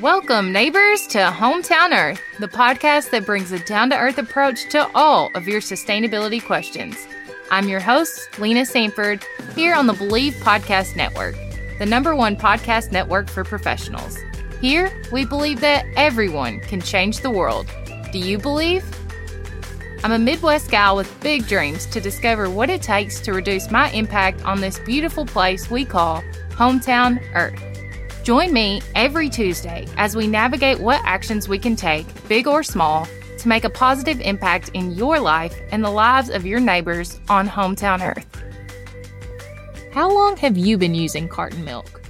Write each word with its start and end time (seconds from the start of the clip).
Welcome, 0.00 0.52
neighbors, 0.52 1.06
to 1.08 1.18
Hometown 1.18 1.92
Earth, 1.94 2.22
the 2.38 2.48
podcast 2.48 3.10
that 3.10 3.26
brings 3.26 3.52
a 3.52 3.58
down 3.58 3.90
to 3.90 3.98
earth 3.98 4.16
approach 4.16 4.70
to 4.70 4.90
all 4.94 5.30
of 5.34 5.46
your 5.46 5.60
sustainability 5.60 6.42
questions. 6.42 7.06
I'm 7.50 7.68
your 7.68 7.78
host, 7.78 8.38
Lena 8.38 8.64
Sanford, 8.64 9.22
here 9.54 9.74
on 9.74 9.86
the 9.86 9.92
Bleav 9.92 10.32
Podcast 10.36 10.96
Network, 10.96 11.36
the 11.78 11.84
number 11.84 12.16
one 12.16 12.36
podcast 12.36 12.90
network 12.90 13.28
for 13.28 13.44
professionals. 13.44 14.16
Here, 14.62 14.90
we 15.12 15.26
believe 15.26 15.60
that 15.60 15.84
everyone 15.94 16.60
can 16.60 16.80
change 16.80 17.20
the 17.20 17.30
world. 17.30 17.66
Do 18.12 18.18
you 18.18 18.38
believe? 18.38 18.82
I'm 20.02 20.12
a 20.12 20.18
Midwest 20.18 20.70
gal 20.70 20.96
with 20.96 21.20
big 21.20 21.46
dreams 21.46 21.84
to 21.86 22.00
discover 22.00 22.48
what 22.48 22.70
it 22.70 22.80
takes 22.80 23.20
to 23.20 23.34
reduce 23.34 23.70
my 23.70 23.90
impact 23.90 24.42
on 24.46 24.62
this 24.62 24.78
beautiful 24.78 25.26
place 25.26 25.70
we 25.70 25.84
call 25.84 26.24
Hometown 26.52 27.22
Earth. 27.34 27.62
Join 28.22 28.52
me 28.52 28.80
every 28.94 29.28
Tuesday 29.28 29.84
as 29.96 30.14
we 30.14 30.28
navigate 30.28 30.78
what 30.78 31.00
actions 31.04 31.48
we 31.48 31.58
can 31.58 31.74
take, 31.74 32.06
big 32.28 32.46
or 32.46 32.62
small, 32.62 33.08
to 33.38 33.48
make 33.48 33.64
a 33.64 33.70
positive 33.70 34.20
impact 34.20 34.68
in 34.74 34.92
your 34.92 35.18
life 35.18 35.58
and 35.72 35.82
the 35.82 35.90
lives 35.90 36.30
of 36.30 36.46
your 36.46 36.60
neighbors 36.60 37.18
on 37.28 37.48
Hometown 37.48 38.00
Earth. 38.00 38.26
How 39.92 40.08
long 40.08 40.36
have 40.36 40.56
you 40.56 40.78
been 40.78 40.94
using 40.94 41.28
carton 41.28 41.64
milk? 41.64 42.00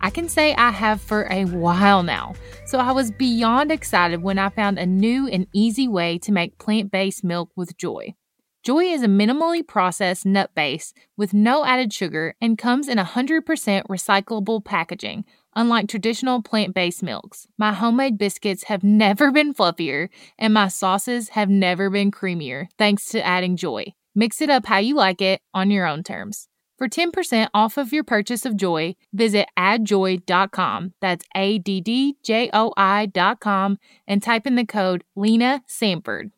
I 0.00 0.10
can 0.10 0.28
say 0.28 0.54
I 0.54 0.70
have 0.70 1.00
for 1.00 1.28
a 1.30 1.44
while 1.44 2.02
now, 2.02 2.34
so 2.66 2.80
I 2.80 2.90
was 2.90 3.12
beyond 3.12 3.70
excited 3.70 4.22
when 4.22 4.40
I 4.40 4.48
found 4.48 4.76
a 4.76 4.86
new 4.86 5.28
and 5.28 5.46
easy 5.54 5.86
way 5.86 6.18
to 6.18 6.32
make 6.32 6.58
plant 6.58 6.90
based 6.90 7.22
milk 7.22 7.50
with 7.54 7.76
JOI. 7.76 8.16
JOI 8.62 8.92
is 8.92 9.02
a 9.02 9.06
minimally 9.06 9.66
processed 9.66 10.26
nut 10.26 10.50
base 10.54 10.92
with 11.16 11.32
no 11.32 11.64
added 11.64 11.94
sugar 11.94 12.34
and 12.42 12.58
comes 12.58 12.88
in 12.88 12.98
100% 12.98 13.42
recyclable 13.86 14.62
packaging, 14.62 15.24
unlike 15.54 15.88
traditional 15.88 16.42
plant 16.42 16.74
based 16.74 17.02
milks. 17.02 17.46
My 17.58 17.72
homemade 17.72 18.18
biscuits 18.18 18.64
have 18.64 18.82
never 18.82 19.30
been 19.32 19.54
fluffier, 19.54 20.08
and 20.38 20.54
my 20.54 20.68
sauces 20.68 21.30
have 21.30 21.48
never 21.48 21.90
been 21.90 22.10
creamier, 22.10 22.68
thanks 22.78 23.06
to 23.10 23.24
adding 23.24 23.56
JOI. 23.56 23.94
Mix 24.14 24.40
it 24.40 24.50
up 24.50 24.66
how 24.66 24.78
you 24.78 24.94
like 24.94 25.20
it 25.22 25.40
on 25.54 25.70
your 25.70 25.86
own 25.86 26.02
terms. 26.02 26.48
For 26.80 26.88
10% 26.88 27.48
off 27.52 27.76
of 27.76 27.92
your 27.92 28.04
purchase 28.04 28.46
of 28.46 28.56
JOI, 28.56 28.96
visit 29.12 29.48
addjoi.com. 29.58 30.94
That's 31.00 31.26
A 31.36 31.58
D 31.58 31.80
D 31.82 32.16
J 32.22 32.48
O 32.54 32.72
I.com 32.74 33.78
and 34.08 34.22
type 34.22 34.46
in 34.46 34.54
the 34.54 34.64
code 34.64 35.04
Lena 35.14 35.62
Sanford. 35.66 36.32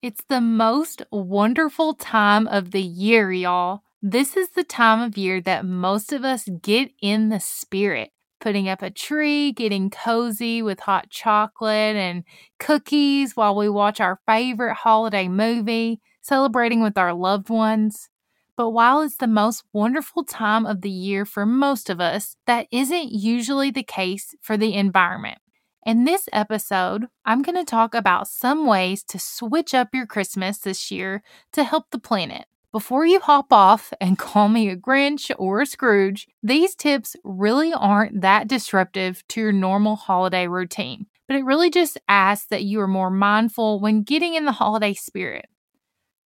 It's 0.00 0.22
the 0.28 0.40
most 0.40 1.02
wonderful 1.10 1.94
time 1.94 2.46
of 2.46 2.70
the 2.70 2.80
year, 2.80 3.32
y'all. 3.32 3.82
This 4.00 4.36
is 4.36 4.50
the 4.50 4.64
time 4.64 5.00
of 5.00 5.18
year 5.18 5.40
that 5.40 5.64
most 5.64 6.12
of 6.12 6.24
us 6.24 6.48
get 6.60 6.92
in 7.00 7.28
the 7.28 7.40
spirit 7.40 8.10
putting 8.42 8.68
up 8.68 8.82
a 8.82 8.90
tree, 8.90 9.52
getting 9.52 9.88
cozy 9.88 10.60
with 10.60 10.80
hot 10.80 11.08
chocolate 11.08 11.96
and 11.96 12.24
cookies 12.58 13.36
while 13.36 13.56
we 13.56 13.68
watch 13.68 14.00
our 14.00 14.20
favorite 14.26 14.74
holiday 14.74 15.28
movie, 15.28 16.00
celebrating 16.20 16.82
with 16.82 16.98
our 16.98 17.14
loved 17.14 17.48
ones. 17.48 18.10
But 18.56 18.70
while 18.70 19.00
it's 19.00 19.16
the 19.16 19.28
most 19.28 19.64
wonderful 19.72 20.24
time 20.24 20.66
of 20.66 20.82
the 20.82 20.90
year 20.90 21.24
for 21.24 21.46
most 21.46 21.88
of 21.88 22.00
us, 22.00 22.36
that 22.46 22.66
isn't 22.70 23.12
usually 23.12 23.70
the 23.70 23.84
case 23.84 24.34
for 24.42 24.56
the 24.56 24.74
environment. 24.74 25.38
In 25.86 26.04
this 26.04 26.28
episode, 26.32 27.06
I'm 27.24 27.42
going 27.42 27.56
to 27.56 27.64
talk 27.64 27.94
about 27.94 28.28
some 28.28 28.66
ways 28.66 29.02
to 29.04 29.18
switch 29.18 29.72
up 29.72 29.88
your 29.94 30.06
Christmas 30.06 30.58
this 30.58 30.90
year 30.90 31.22
to 31.52 31.64
help 31.64 31.90
the 31.90 31.98
planet. 31.98 32.46
Before 32.72 33.04
you 33.04 33.20
hop 33.20 33.52
off 33.52 33.92
and 34.00 34.18
call 34.18 34.48
me 34.48 34.70
a 34.70 34.76
Grinch 34.76 35.30
or 35.38 35.60
a 35.60 35.66
Scrooge, 35.66 36.26
these 36.42 36.74
tips 36.74 37.14
really 37.22 37.70
aren't 37.74 38.22
that 38.22 38.48
disruptive 38.48 39.22
to 39.28 39.42
your 39.42 39.52
normal 39.52 39.94
holiday 39.94 40.46
routine, 40.48 41.04
but 41.28 41.36
it 41.36 41.44
really 41.44 41.68
just 41.68 41.98
asks 42.08 42.46
that 42.46 42.64
you 42.64 42.80
are 42.80 42.88
more 42.88 43.10
mindful 43.10 43.78
when 43.78 44.02
getting 44.02 44.34
in 44.34 44.46
the 44.46 44.52
holiday 44.52 44.94
spirit. 44.94 45.50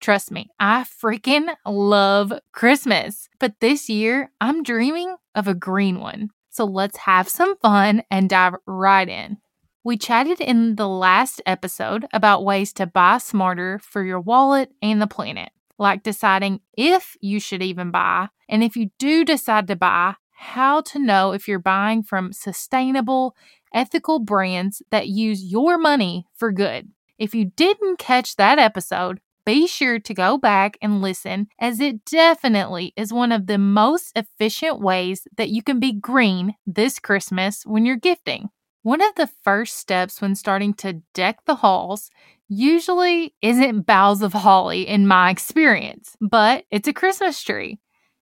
Trust 0.00 0.30
me, 0.30 0.48
I 0.60 0.84
freaking 0.84 1.52
love 1.66 2.32
Christmas, 2.52 3.28
but 3.40 3.58
this 3.58 3.88
year 3.88 4.30
I'm 4.40 4.62
dreaming 4.62 5.16
of 5.34 5.48
a 5.48 5.54
green 5.54 5.98
one. 5.98 6.30
So 6.50 6.64
let's 6.64 6.98
have 6.98 7.28
some 7.28 7.56
fun 7.56 8.04
and 8.08 8.30
dive 8.30 8.54
right 8.66 9.08
in. 9.08 9.38
We 9.82 9.96
chatted 9.96 10.40
in 10.40 10.76
the 10.76 10.88
last 10.88 11.42
episode 11.44 12.06
about 12.12 12.44
ways 12.44 12.72
to 12.74 12.86
buy 12.86 13.18
smarter 13.18 13.80
for 13.80 14.04
your 14.04 14.20
wallet 14.20 14.70
and 14.80 15.02
the 15.02 15.08
planet 15.08 15.50
like 15.78 16.02
deciding 16.02 16.60
if 16.76 17.16
you 17.20 17.40
should 17.40 17.62
even 17.62 17.90
buy, 17.90 18.28
and 18.48 18.62
if 18.62 18.76
you 18.76 18.90
do 18.98 19.24
decide 19.24 19.66
to 19.68 19.76
buy, 19.76 20.14
how 20.32 20.80
to 20.82 20.98
know 20.98 21.32
if 21.32 21.48
you're 21.48 21.58
buying 21.58 22.02
from 22.02 22.32
sustainable, 22.32 23.34
ethical 23.72 24.18
brands 24.18 24.82
that 24.90 25.08
use 25.08 25.42
your 25.42 25.78
money 25.78 26.26
for 26.34 26.52
good. 26.52 26.90
If 27.18 27.34
you 27.34 27.46
didn't 27.56 27.98
catch 27.98 28.36
that 28.36 28.58
episode, 28.58 29.20
be 29.46 29.66
sure 29.66 30.00
to 30.00 30.14
go 30.14 30.38
back 30.38 30.76
and 30.82 31.00
listen, 31.00 31.46
as 31.60 31.78
it 31.80 32.04
definitely 32.04 32.92
is 32.96 33.12
one 33.12 33.30
of 33.30 33.46
the 33.46 33.58
most 33.58 34.12
efficient 34.16 34.80
ways 34.80 35.26
that 35.36 35.50
you 35.50 35.62
can 35.62 35.78
be 35.78 35.92
green 35.92 36.54
this 36.66 36.98
Christmas 36.98 37.64
when 37.64 37.86
you're 37.86 37.96
gifting. 37.96 38.48
One 38.82 39.00
of 39.00 39.14
the 39.14 39.30
first 39.42 39.76
steps 39.76 40.20
when 40.20 40.34
starting 40.34 40.74
to 40.74 41.02
deck 41.14 41.44
the 41.44 41.56
halls 41.56 42.10
usually 42.48 43.34
isn't 43.42 43.86
boughs 43.86 44.22
of 44.22 44.32
holly 44.32 44.86
in 44.86 45.06
my 45.06 45.30
experience, 45.30 46.16
but 46.20 46.64
it's 46.70 46.88
a 46.88 46.92
Christmas 46.92 47.42
tree. 47.42 47.78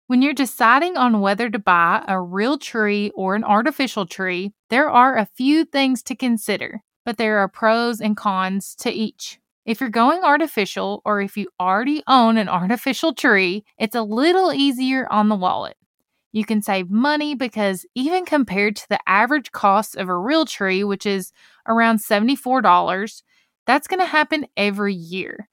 When 0.07 0.23
you're 0.23 0.35
deciding 0.35 0.97
on 0.97 1.21
whether 1.21 1.49
to 1.49 1.59
buy 1.59 2.05
a 2.09 2.21
real 2.21 2.59
tree 2.59 3.13
or 3.15 3.37
an 3.37 3.45
artificial 3.45 4.07
tree, 4.07 4.53
there 4.69 4.91
are 4.91 5.17
a 5.17 5.29
few 5.37 5.65
things 5.65 6.03
to 6.05 6.17
consider, 6.17 6.83
but 7.05 7.17
there 7.17 7.39
are 7.39 7.49
pros 7.49 8.01
and 8.01 8.17
cons 8.17 8.75
to 8.81 8.91
each. 8.91 9.39
If 9.65 9.81
you're 9.81 9.91
going 9.91 10.23
artificial 10.25 11.01
or 11.05 11.21
if 11.21 11.37
you 11.37 11.49
already 11.61 12.03
own 12.09 12.39
an 12.39 12.49
artificial 12.49 13.15
tree, 13.15 13.65
it's 13.79 13.95
a 13.95 14.03
little 14.03 14.53
easier 14.53 15.07
on 15.13 15.29
the 15.29 15.37
wallet. 15.37 15.77
You 16.33 16.45
can 16.45 16.63
save 16.63 16.91
money 16.91 17.35
because 17.35 17.85
even 17.95 18.25
compared 18.25 18.77
to 18.77 18.89
the 18.89 19.01
average 19.07 19.53
cost 19.53 19.97
of 19.97 20.09
a 20.09 20.17
real 20.17 20.45
tree, 20.45 20.83
which 20.85 21.07
is 21.07 21.33
around 21.67 21.99
$74, 21.99 23.23
that's 23.67 23.89
going 23.89 24.01
to 24.01 24.07
happen 24.07 24.47
every 24.57 24.95
year. 24.95 25.49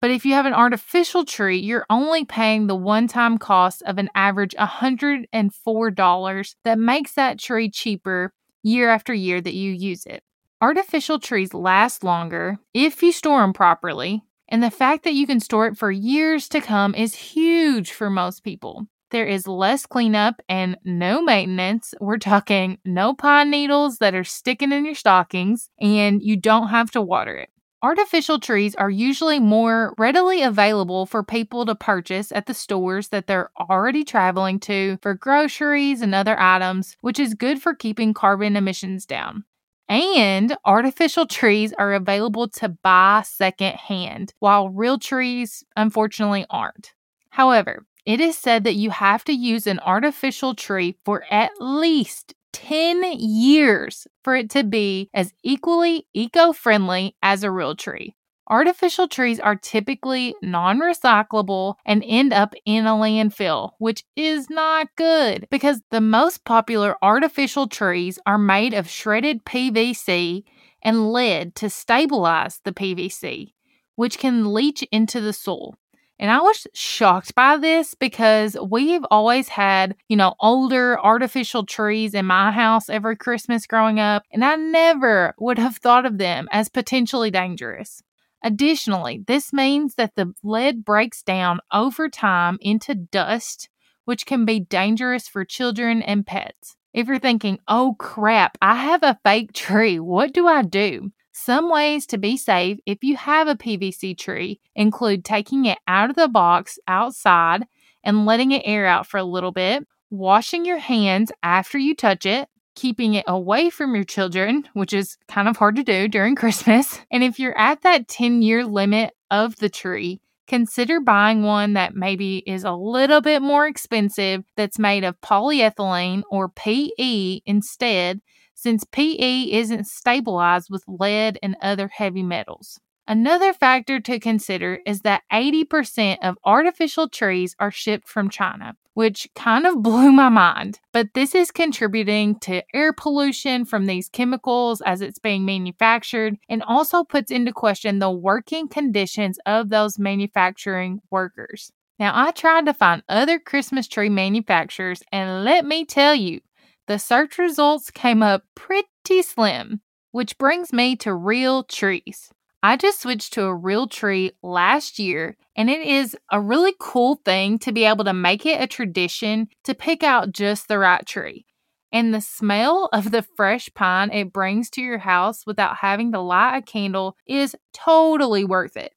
But 0.00 0.10
if 0.10 0.24
you 0.26 0.34
have 0.34 0.46
an 0.46 0.52
artificial 0.52 1.24
tree, 1.24 1.58
you're 1.58 1.86
only 1.88 2.24
paying 2.24 2.66
the 2.66 2.74
one 2.74 3.06
time 3.06 3.38
cost 3.38 3.82
of 3.86 3.98
an 3.98 4.10
average 4.16 4.54
$104 4.58 6.54
that 6.64 6.78
makes 6.78 7.12
that 7.12 7.38
tree 7.38 7.70
cheaper 7.70 8.32
year 8.64 8.90
after 8.90 9.14
year 9.14 9.40
that 9.40 9.54
you 9.54 9.70
use 9.70 10.04
it. 10.06 10.24
Artificial 10.60 11.18
trees 11.20 11.54
last 11.54 12.02
longer 12.04 12.58
if 12.74 13.02
you 13.02 13.12
store 13.12 13.40
them 13.40 13.52
properly, 13.52 14.22
and 14.48 14.62
the 14.62 14.70
fact 14.70 15.04
that 15.04 15.14
you 15.14 15.26
can 15.26 15.40
store 15.40 15.66
it 15.66 15.76
for 15.76 15.90
years 15.90 16.48
to 16.48 16.60
come 16.60 16.94
is 16.94 17.14
huge 17.14 17.92
for 17.92 18.10
most 18.10 18.42
people. 18.42 18.86
There 19.12 19.26
is 19.26 19.46
less 19.46 19.84
cleanup 19.84 20.40
and 20.48 20.78
no 20.84 21.20
maintenance. 21.22 21.92
We're 22.00 22.16
talking 22.16 22.78
no 22.86 23.12
pine 23.12 23.50
needles 23.50 23.98
that 23.98 24.14
are 24.14 24.24
sticking 24.24 24.72
in 24.72 24.86
your 24.86 24.94
stockings, 24.94 25.68
and 25.78 26.22
you 26.22 26.36
don't 26.38 26.68
have 26.68 26.90
to 26.92 27.02
water 27.02 27.36
it. 27.36 27.50
Artificial 27.82 28.40
trees 28.40 28.74
are 28.76 28.88
usually 28.88 29.38
more 29.38 29.94
readily 29.98 30.40
available 30.40 31.04
for 31.04 31.22
people 31.22 31.66
to 31.66 31.74
purchase 31.74 32.32
at 32.32 32.46
the 32.46 32.54
stores 32.54 33.08
that 33.08 33.26
they're 33.26 33.50
already 33.60 34.02
traveling 34.02 34.58
to 34.60 34.98
for 35.02 35.12
groceries 35.14 36.00
and 36.00 36.14
other 36.14 36.40
items, 36.40 36.96
which 37.02 37.18
is 37.18 37.34
good 37.34 37.60
for 37.60 37.74
keeping 37.74 38.14
carbon 38.14 38.56
emissions 38.56 39.04
down. 39.04 39.44
And 39.90 40.56
artificial 40.64 41.26
trees 41.26 41.74
are 41.74 41.92
available 41.92 42.48
to 42.48 42.70
buy 42.70 43.24
secondhand, 43.26 44.32
while 44.38 44.70
real 44.70 44.98
trees 44.98 45.62
unfortunately 45.76 46.46
aren't. 46.48 46.94
However, 47.28 47.84
it 48.04 48.20
is 48.20 48.36
said 48.36 48.64
that 48.64 48.74
you 48.74 48.90
have 48.90 49.24
to 49.24 49.32
use 49.32 49.66
an 49.66 49.78
artificial 49.80 50.54
tree 50.54 50.96
for 51.04 51.24
at 51.30 51.50
least 51.60 52.34
10 52.52 53.02
years 53.18 54.06
for 54.22 54.36
it 54.36 54.50
to 54.50 54.64
be 54.64 55.08
as 55.14 55.32
equally 55.42 56.06
eco 56.12 56.52
friendly 56.52 57.16
as 57.22 57.42
a 57.42 57.50
real 57.50 57.74
tree. 57.74 58.14
Artificial 58.48 59.08
trees 59.08 59.38
are 59.38 59.56
typically 59.56 60.34
non 60.42 60.80
recyclable 60.80 61.76
and 61.86 62.04
end 62.06 62.32
up 62.32 62.54
in 62.66 62.86
a 62.86 62.90
landfill, 62.90 63.70
which 63.78 64.04
is 64.16 64.50
not 64.50 64.88
good 64.96 65.46
because 65.50 65.80
the 65.90 66.00
most 66.00 66.44
popular 66.44 66.96
artificial 67.02 67.68
trees 67.68 68.18
are 68.26 68.38
made 68.38 68.74
of 68.74 68.90
shredded 68.90 69.44
PVC 69.44 70.42
and 70.82 71.12
lead 71.12 71.54
to 71.54 71.70
stabilize 71.70 72.60
the 72.64 72.72
PVC, 72.72 73.52
which 73.94 74.18
can 74.18 74.52
leach 74.52 74.82
into 74.90 75.20
the 75.20 75.32
soil. 75.32 75.76
And 76.22 76.30
I 76.30 76.40
was 76.40 76.68
shocked 76.72 77.34
by 77.34 77.56
this 77.56 77.96
because 77.96 78.56
we've 78.70 79.04
always 79.10 79.48
had, 79.48 79.96
you 80.08 80.16
know, 80.16 80.36
older 80.38 80.96
artificial 81.00 81.66
trees 81.66 82.14
in 82.14 82.26
my 82.26 82.52
house 82.52 82.88
every 82.88 83.16
Christmas 83.16 83.66
growing 83.66 83.98
up, 83.98 84.22
and 84.30 84.44
I 84.44 84.54
never 84.54 85.34
would 85.40 85.58
have 85.58 85.78
thought 85.78 86.06
of 86.06 86.18
them 86.18 86.46
as 86.52 86.68
potentially 86.68 87.32
dangerous. 87.32 88.04
Additionally, 88.44 89.24
this 89.26 89.52
means 89.52 89.96
that 89.96 90.14
the 90.14 90.32
lead 90.44 90.84
breaks 90.84 91.24
down 91.24 91.58
over 91.72 92.08
time 92.08 92.56
into 92.60 92.94
dust, 92.94 93.68
which 94.04 94.24
can 94.24 94.44
be 94.44 94.60
dangerous 94.60 95.26
for 95.26 95.44
children 95.44 96.02
and 96.02 96.24
pets. 96.24 96.76
If 96.94 97.08
you're 97.08 97.18
thinking, 97.18 97.58
oh 97.66 97.96
crap, 97.98 98.56
I 98.62 98.76
have 98.76 99.02
a 99.02 99.18
fake 99.24 99.52
tree, 99.54 99.98
what 99.98 100.32
do 100.32 100.46
I 100.46 100.62
do? 100.62 101.10
Some 101.44 101.70
ways 101.70 102.06
to 102.06 102.18
be 102.18 102.36
safe 102.36 102.78
if 102.86 103.02
you 103.02 103.16
have 103.16 103.48
a 103.48 103.56
PVC 103.56 104.16
tree 104.16 104.60
include 104.76 105.24
taking 105.24 105.64
it 105.64 105.78
out 105.88 106.08
of 106.08 106.14
the 106.14 106.28
box 106.28 106.78
outside 106.86 107.64
and 108.04 108.24
letting 108.24 108.52
it 108.52 108.62
air 108.64 108.86
out 108.86 109.08
for 109.08 109.16
a 109.18 109.24
little 109.24 109.50
bit, 109.50 109.84
washing 110.08 110.64
your 110.64 110.78
hands 110.78 111.32
after 111.42 111.78
you 111.78 111.96
touch 111.96 112.26
it, 112.26 112.48
keeping 112.76 113.14
it 113.14 113.24
away 113.26 113.70
from 113.70 113.92
your 113.96 114.04
children, 114.04 114.68
which 114.74 114.92
is 114.92 115.18
kind 115.26 115.48
of 115.48 115.56
hard 115.56 115.74
to 115.74 115.82
do 115.82 116.06
during 116.06 116.36
Christmas. 116.36 117.00
And 117.10 117.24
if 117.24 117.40
you're 117.40 117.58
at 117.58 117.82
that 117.82 118.06
10 118.06 118.42
year 118.42 118.64
limit 118.64 119.12
of 119.28 119.56
the 119.56 119.68
tree, 119.68 120.20
consider 120.46 121.00
buying 121.00 121.42
one 121.42 121.72
that 121.72 121.96
maybe 121.96 122.44
is 122.46 122.62
a 122.62 122.70
little 122.70 123.20
bit 123.20 123.42
more 123.42 123.66
expensive 123.66 124.44
that's 124.56 124.78
made 124.78 125.02
of 125.02 125.20
polyethylene 125.20 126.22
or 126.30 126.50
PE 126.50 127.40
instead, 127.46 128.20
since 128.62 128.84
PE 128.84 129.50
isn't 129.50 129.88
stabilized 129.88 130.68
with 130.70 130.84
lead 130.86 131.36
and 131.42 131.56
other 131.60 131.88
heavy 131.88 132.22
metals. 132.22 132.78
Another 133.08 133.52
factor 133.52 133.98
to 133.98 134.20
consider 134.20 134.78
is 134.86 135.00
that 135.00 135.24
80% 135.32 136.18
of 136.22 136.38
artificial 136.44 137.08
trees 137.08 137.56
are 137.58 137.72
shipped 137.72 138.06
from 138.06 138.30
China, 138.30 138.76
which 138.94 139.28
kind 139.34 139.66
of 139.66 139.82
blew 139.82 140.12
my 140.12 140.28
mind. 140.28 140.78
But 140.92 141.08
this 141.14 141.34
is 141.34 141.50
contributing 141.50 142.38
to 142.40 142.62
air 142.72 142.92
pollution 142.92 143.64
from 143.64 143.86
these 143.86 144.08
chemicals 144.08 144.80
as 144.82 145.00
it's 145.00 145.18
being 145.18 145.44
manufactured 145.44 146.36
and 146.48 146.62
also 146.62 147.02
puts 147.02 147.32
into 147.32 147.52
question 147.52 147.98
the 147.98 148.12
working 148.12 148.68
conditions 148.68 149.40
of 149.44 149.70
those 149.70 149.98
manufacturing 149.98 151.00
workers. 151.10 151.72
Now, 151.98 152.12
I 152.14 152.30
tried 152.30 152.66
to 152.66 152.74
find 152.74 153.02
other 153.08 153.38
Christmas 153.38 153.88
tree 153.88 154.08
manufacturers, 154.08 155.02
and 155.12 155.44
let 155.44 155.64
me 155.64 155.84
tell 155.84 156.14
you, 156.14 156.40
the 156.86 156.98
search 156.98 157.38
results 157.38 157.90
came 157.90 158.22
up 158.22 158.44
pretty 158.54 159.22
slim, 159.22 159.80
which 160.10 160.38
brings 160.38 160.72
me 160.72 160.96
to 160.96 161.14
real 161.14 161.64
trees. 161.64 162.30
I 162.62 162.76
just 162.76 163.00
switched 163.00 163.32
to 163.32 163.44
a 163.44 163.54
real 163.54 163.88
tree 163.88 164.32
last 164.42 164.98
year, 164.98 165.36
and 165.56 165.68
it 165.68 165.80
is 165.80 166.16
a 166.30 166.40
really 166.40 166.74
cool 166.78 167.16
thing 167.24 167.58
to 167.60 167.72
be 167.72 167.84
able 167.84 168.04
to 168.04 168.12
make 168.12 168.46
it 168.46 168.60
a 168.60 168.68
tradition 168.68 169.48
to 169.64 169.74
pick 169.74 170.04
out 170.04 170.32
just 170.32 170.68
the 170.68 170.78
right 170.78 171.04
tree. 171.04 171.44
And 171.90 172.14
the 172.14 172.20
smell 172.20 172.88
of 172.92 173.10
the 173.10 173.22
fresh 173.22 173.68
pine 173.74 174.10
it 174.12 174.32
brings 174.32 174.70
to 174.70 174.80
your 174.80 174.98
house 174.98 175.44
without 175.44 175.76
having 175.76 176.12
to 176.12 176.20
light 176.20 176.58
a 176.58 176.62
candle 176.62 177.16
is 177.26 177.56
totally 177.74 178.44
worth 178.44 178.76
it. 178.76 178.94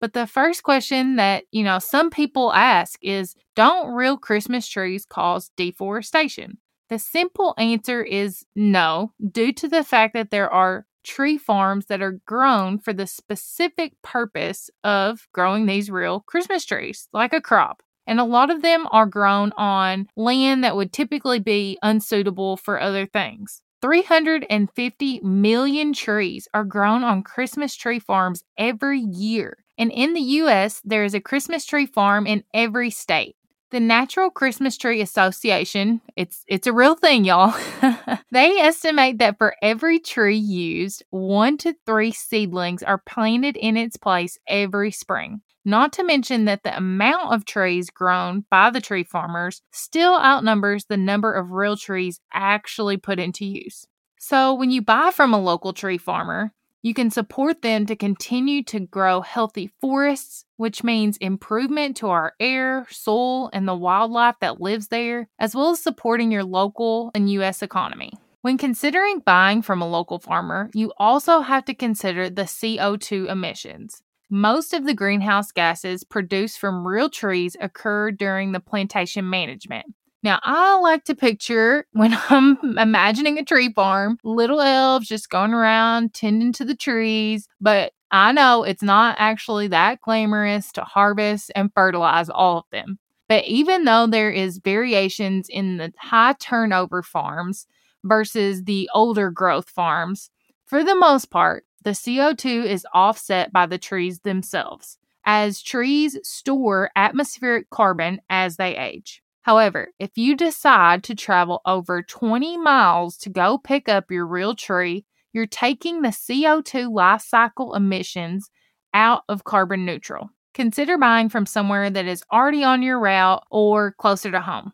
But 0.00 0.12
the 0.12 0.26
first 0.26 0.62
question 0.62 1.16
that, 1.16 1.44
you 1.50 1.64
know, 1.64 1.78
some 1.78 2.10
people 2.10 2.52
ask 2.52 2.98
is 3.02 3.34
don't 3.56 3.94
real 3.94 4.18
Christmas 4.18 4.68
trees 4.68 5.06
cause 5.06 5.50
deforestation? 5.56 6.58
The 6.88 6.98
simple 6.98 7.54
answer 7.58 8.02
is 8.02 8.44
no, 8.54 9.12
due 9.32 9.52
to 9.54 9.68
the 9.68 9.82
fact 9.82 10.14
that 10.14 10.30
there 10.30 10.50
are 10.50 10.86
tree 11.02 11.38
farms 11.38 11.86
that 11.86 12.02
are 12.02 12.20
grown 12.26 12.78
for 12.78 12.92
the 12.92 13.06
specific 13.06 13.92
purpose 14.02 14.70
of 14.84 15.28
growing 15.32 15.66
these 15.66 15.90
real 15.90 16.20
Christmas 16.20 16.64
trees, 16.64 17.08
like 17.12 17.32
a 17.32 17.40
crop. 17.40 17.82
And 18.06 18.20
a 18.20 18.24
lot 18.24 18.50
of 18.50 18.62
them 18.62 18.86
are 18.92 19.06
grown 19.06 19.52
on 19.56 20.06
land 20.16 20.62
that 20.62 20.76
would 20.76 20.92
typically 20.92 21.40
be 21.40 21.78
unsuitable 21.82 22.56
for 22.56 22.80
other 22.80 23.06
things. 23.06 23.62
350 23.82 25.20
million 25.20 25.92
trees 25.92 26.48
are 26.54 26.64
grown 26.64 27.02
on 27.04 27.22
Christmas 27.22 27.74
tree 27.74 27.98
farms 27.98 28.42
every 28.56 29.00
year. 29.00 29.58
And 29.78 29.92
in 29.92 30.14
the 30.14 30.20
US, 30.20 30.80
there 30.84 31.04
is 31.04 31.14
a 31.14 31.20
Christmas 31.20 31.66
tree 31.66 31.86
farm 31.86 32.26
in 32.26 32.44
every 32.54 32.90
state. 32.90 33.36
The 33.72 33.80
National 33.80 34.30
Christmas 34.30 34.76
Tree 34.76 35.00
Association, 35.00 36.00
it's 36.14 36.44
it's 36.46 36.68
a 36.68 36.72
real 36.72 36.94
thing, 36.94 37.24
y'all. 37.24 37.52
they 38.30 38.58
estimate 38.58 39.18
that 39.18 39.38
for 39.38 39.56
every 39.60 39.98
tree 39.98 40.36
used, 40.36 41.02
1 41.10 41.58
to 41.58 41.74
3 41.84 42.12
seedlings 42.12 42.84
are 42.84 43.02
planted 43.04 43.56
in 43.56 43.76
its 43.76 43.96
place 43.96 44.38
every 44.46 44.92
spring. 44.92 45.40
Not 45.64 45.92
to 45.94 46.04
mention 46.04 46.44
that 46.44 46.62
the 46.62 46.76
amount 46.76 47.34
of 47.34 47.44
trees 47.44 47.90
grown 47.90 48.44
by 48.52 48.70
the 48.70 48.80
tree 48.80 49.02
farmers 49.02 49.62
still 49.72 50.14
outnumbers 50.14 50.84
the 50.84 50.96
number 50.96 51.32
of 51.32 51.50
real 51.50 51.76
trees 51.76 52.20
actually 52.32 52.98
put 52.98 53.18
into 53.18 53.44
use. 53.44 53.84
So, 54.20 54.54
when 54.54 54.70
you 54.70 54.80
buy 54.80 55.10
from 55.10 55.34
a 55.34 55.40
local 55.40 55.72
tree 55.72 55.98
farmer, 55.98 56.52
you 56.86 56.94
can 56.94 57.10
support 57.10 57.62
them 57.62 57.84
to 57.84 57.96
continue 57.96 58.62
to 58.62 58.78
grow 58.78 59.20
healthy 59.20 59.72
forests, 59.80 60.44
which 60.56 60.84
means 60.84 61.16
improvement 61.16 61.96
to 61.96 62.06
our 62.06 62.34
air, 62.38 62.86
soil, 62.92 63.50
and 63.52 63.66
the 63.66 63.74
wildlife 63.74 64.36
that 64.40 64.60
lives 64.60 64.86
there, 64.86 65.28
as 65.40 65.52
well 65.52 65.70
as 65.70 65.80
supporting 65.80 66.30
your 66.30 66.44
local 66.44 67.10
and 67.12 67.28
U.S. 67.32 67.60
economy. 67.60 68.12
When 68.42 68.56
considering 68.56 69.18
buying 69.18 69.62
from 69.62 69.82
a 69.82 69.88
local 69.88 70.20
farmer, 70.20 70.70
you 70.74 70.92
also 70.96 71.40
have 71.40 71.64
to 71.64 71.74
consider 71.74 72.30
the 72.30 72.42
CO2 72.42 73.28
emissions. 73.28 74.00
Most 74.30 74.72
of 74.72 74.84
the 74.84 74.94
greenhouse 74.94 75.50
gases 75.50 76.04
produced 76.04 76.60
from 76.60 76.86
real 76.86 77.10
trees 77.10 77.56
occur 77.60 78.12
during 78.12 78.52
the 78.52 78.60
plantation 78.60 79.28
management, 79.28 79.86
now, 80.26 80.40
I 80.42 80.76
like 80.80 81.04
to 81.04 81.14
picture 81.14 81.86
when 81.92 82.18
I'm 82.28 82.58
imagining 82.78 83.38
a 83.38 83.44
tree 83.44 83.72
farm, 83.72 84.18
little 84.24 84.60
elves 84.60 85.06
just 85.06 85.30
going 85.30 85.54
around 85.54 86.14
tending 86.14 86.52
to 86.54 86.64
the 86.64 86.74
trees, 86.74 87.46
but 87.60 87.92
I 88.10 88.32
know 88.32 88.64
it's 88.64 88.82
not 88.82 89.14
actually 89.20 89.68
that 89.68 90.00
glamorous 90.00 90.72
to 90.72 90.82
harvest 90.82 91.52
and 91.54 91.72
fertilize 91.72 92.28
all 92.28 92.58
of 92.58 92.64
them. 92.72 92.98
But 93.28 93.44
even 93.44 93.84
though 93.84 94.08
there 94.08 94.32
is 94.32 94.58
variations 94.58 95.48
in 95.48 95.76
the 95.76 95.92
high 95.96 96.34
turnover 96.40 97.04
farms 97.04 97.68
versus 98.02 98.64
the 98.64 98.90
older 98.92 99.30
growth 99.30 99.70
farms, 99.70 100.30
for 100.64 100.82
the 100.82 100.96
most 100.96 101.30
part, 101.30 101.64
the 101.82 101.90
CO2 101.90 102.64
is 102.64 102.84
offset 102.92 103.52
by 103.52 103.66
the 103.66 103.78
trees 103.78 104.20
themselves, 104.20 104.98
as 105.24 105.62
trees 105.62 106.18
store 106.24 106.90
atmospheric 106.96 107.70
carbon 107.70 108.20
as 108.28 108.56
they 108.56 108.76
age. 108.76 109.22
However, 109.46 109.92
if 110.00 110.18
you 110.18 110.34
decide 110.34 111.04
to 111.04 111.14
travel 111.14 111.60
over 111.64 112.02
20 112.02 112.56
miles 112.56 113.16
to 113.18 113.30
go 113.30 113.58
pick 113.58 113.88
up 113.88 114.10
your 114.10 114.26
real 114.26 114.56
tree, 114.56 115.04
you're 115.32 115.46
taking 115.46 116.02
the 116.02 116.08
CO2 116.08 116.92
life 116.92 117.22
cycle 117.22 117.76
emissions 117.76 118.50
out 118.92 119.22
of 119.28 119.44
carbon 119.44 119.86
neutral. 119.86 120.30
Consider 120.52 120.98
buying 120.98 121.28
from 121.28 121.46
somewhere 121.46 121.88
that 121.90 122.06
is 122.06 122.24
already 122.32 122.64
on 122.64 122.82
your 122.82 122.98
route 122.98 123.44
or 123.48 123.92
closer 123.92 124.32
to 124.32 124.40
home. 124.40 124.72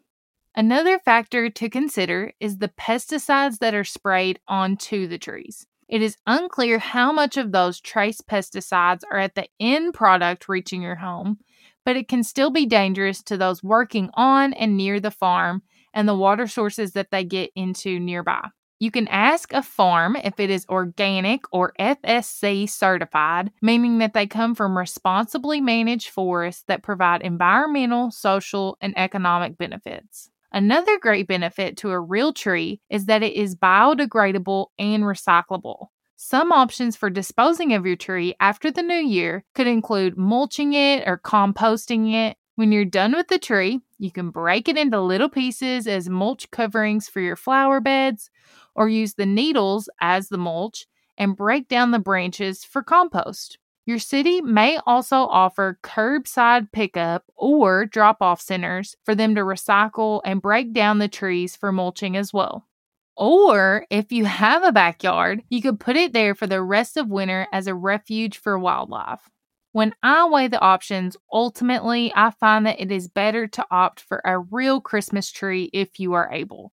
Another 0.57 0.99
factor 0.99 1.51
to 1.51 1.69
consider 1.69 2.33
is 2.41 2.57
the 2.57 2.69
pesticides 2.71 3.59
that 3.59 3.75
are 3.75 3.85
sprayed 3.85 4.41
onto 4.49 5.07
the 5.07 5.19
trees. 5.19 5.67
It 5.87 6.01
is 6.01 6.17
unclear 6.27 6.79
how 6.79 7.13
much 7.13 7.37
of 7.37 7.53
those 7.53 7.79
trace 7.79 8.23
pesticides 8.23 9.03
are 9.11 9.19
at 9.19 9.35
the 9.35 9.49
end 9.61 9.93
product 9.93 10.49
reaching 10.49 10.81
your 10.81 10.97
home, 10.97 11.41
but 11.85 11.97
it 11.97 12.09
can 12.09 12.23
still 12.23 12.51
be 12.51 12.67
dangerous 12.67 13.23
to 13.25 13.37
those 13.37 13.63
working 13.63 14.11
on 14.15 14.53
and 14.55 14.77
near 14.77 15.01
the 15.01 15.11
farm 15.11 15.63
and 15.95 16.09
the 16.09 16.15
water 16.15 16.47
sources 16.47 16.93
that 16.93 17.11
they 17.11 17.25
get 17.25 17.51
into 17.55 17.99
nearby. 17.99 18.49
You 18.79 18.91
can 18.91 19.07
ask 19.09 19.53
a 19.53 19.63
farm 19.63 20.17
if 20.17 20.41
it 20.41 20.51
is 20.51 20.67
organic 20.69 21.43
or 21.53 21.73
FSC 21.79 22.67
certified, 22.67 23.53
meaning 23.63 23.99
that 23.99 24.13
they 24.13 24.27
come 24.27 24.57
from 24.57 24.77
responsibly 24.77 25.61
managed 25.61 26.09
forests 26.11 26.65
that 26.67 26.83
provide 26.83 27.23
environmental, 27.23 28.11
social, 28.11 28.77
and 28.81 28.93
economic 28.97 29.57
benefits. 29.57 30.31
Another 30.51 30.99
great 30.99 31.29
benefit 31.29 31.77
to 31.79 31.91
a 31.91 32.01
real 32.01 32.33
tree 32.33 32.81
is 32.91 33.07
that 33.07 33.23
it 33.23 33.35
is 33.35 33.55
biodegradable 33.55 34.67
and 34.79 35.05
recyclable. 35.05 35.87
Some 36.25 36.53
options 36.53 36.95
for 36.95 37.11
disposing 37.11 37.75
of 37.75 37.85
your 37.85 37.97
tree 37.97 38.37
after 38.39 38.71
the 38.71 38.81
new 38.81 38.95
year 38.95 39.45
could 39.57 39.67
include 39.67 40.17
mulching 40.17 40.73
it 40.73 41.03
or 41.05 41.19
composting 41.19 42.15
it. 42.15 42.37
When 42.55 42.71
you're 42.71 42.85
done 42.85 43.11
with 43.11 43.27
the 43.27 43.41
tree, 43.41 43.81
you 43.99 44.13
can 44.13 44.31
break 44.31 44.69
it 44.69 44.79
into 44.79 45.01
little 45.01 45.29
pieces 45.29 45.89
as 45.89 46.09
mulch 46.09 46.49
coverings 46.53 47.09
for 47.09 47.19
your 47.19 47.35
flower 47.35 47.81
beds, 47.81 48.31
or 48.77 48.89
use 48.89 49.15
the 49.15 49.27
needles 49.27 49.91
as 50.01 50.29
the 50.29 50.39
mulch 50.39 50.87
and 51.19 51.37
break 51.37 51.67
down 51.67 51.91
the 51.91 51.99
branches 51.99 52.63
for 52.63 52.85
compost. 52.85 53.59
Your 53.85 53.99
city 53.99 54.41
may 54.41 54.79
also 54.87 55.27
offer 55.27 55.81
curbside 55.83 56.71
pickup 56.71 57.25
or 57.35 57.85
drop 57.85 58.19
off 58.23 58.41
centers 58.41 58.95
for 59.03 59.17
them 59.17 59.35
to 59.35 59.41
recycle 59.41 60.21
and 60.25 60.41
break 60.41 60.73
down 60.73 60.99
the 60.99 61.09
trees 61.09 61.57
for 61.57 61.73
mulching 61.73 62.17
as 62.17 62.33
well. 62.33 62.69
Or 63.17 63.87
if 63.91 64.11
you 64.11 64.25
have 64.25 64.63
a 64.63 64.73
backyard, 64.73 65.43
you 65.51 65.61
could 65.61 65.79
put 65.79 65.97
it 65.97 66.13
there 66.13 66.35
for 66.35 66.47
the 66.47 66.63
rest 66.63 66.97
of 66.97 67.09
winter 67.09 67.47
as 67.53 67.67
a 67.67 67.75
refuge 67.75 68.39
for 68.39 68.59
wildlife. 68.59 69.29
When 69.73 69.95
I 70.03 70.29
weigh 70.29 70.49
the 70.49 70.61
options, 70.61 71.17
ultimately 71.33 72.13
I 72.15 72.31
find 72.31 72.67
that 72.67 72.81
it 72.81 72.93
is 72.93 73.09
better 73.09 73.47
to 73.49 73.67
opt 73.71 74.01
for 74.01 74.21
a 74.25 74.39
real 74.39 74.81
Christmas 74.81 75.31
tree 75.31 75.71
if 75.73 75.99
you 75.99 76.13
are 76.13 76.31
able. 76.33 76.73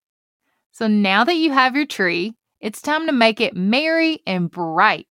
So 0.73 0.87
now 0.87 1.25
that 1.25 1.37
you 1.37 1.53
have 1.53 1.77
your 1.77 1.87
tree, 1.87 2.35
it's 2.61 2.81
time 2.81 3.07
to 3.07 3.13
make 3.13 3.41
it 3.41 3.55
merry 3.55 4.21
and 4.27 4.51
bright. 4.51 5.09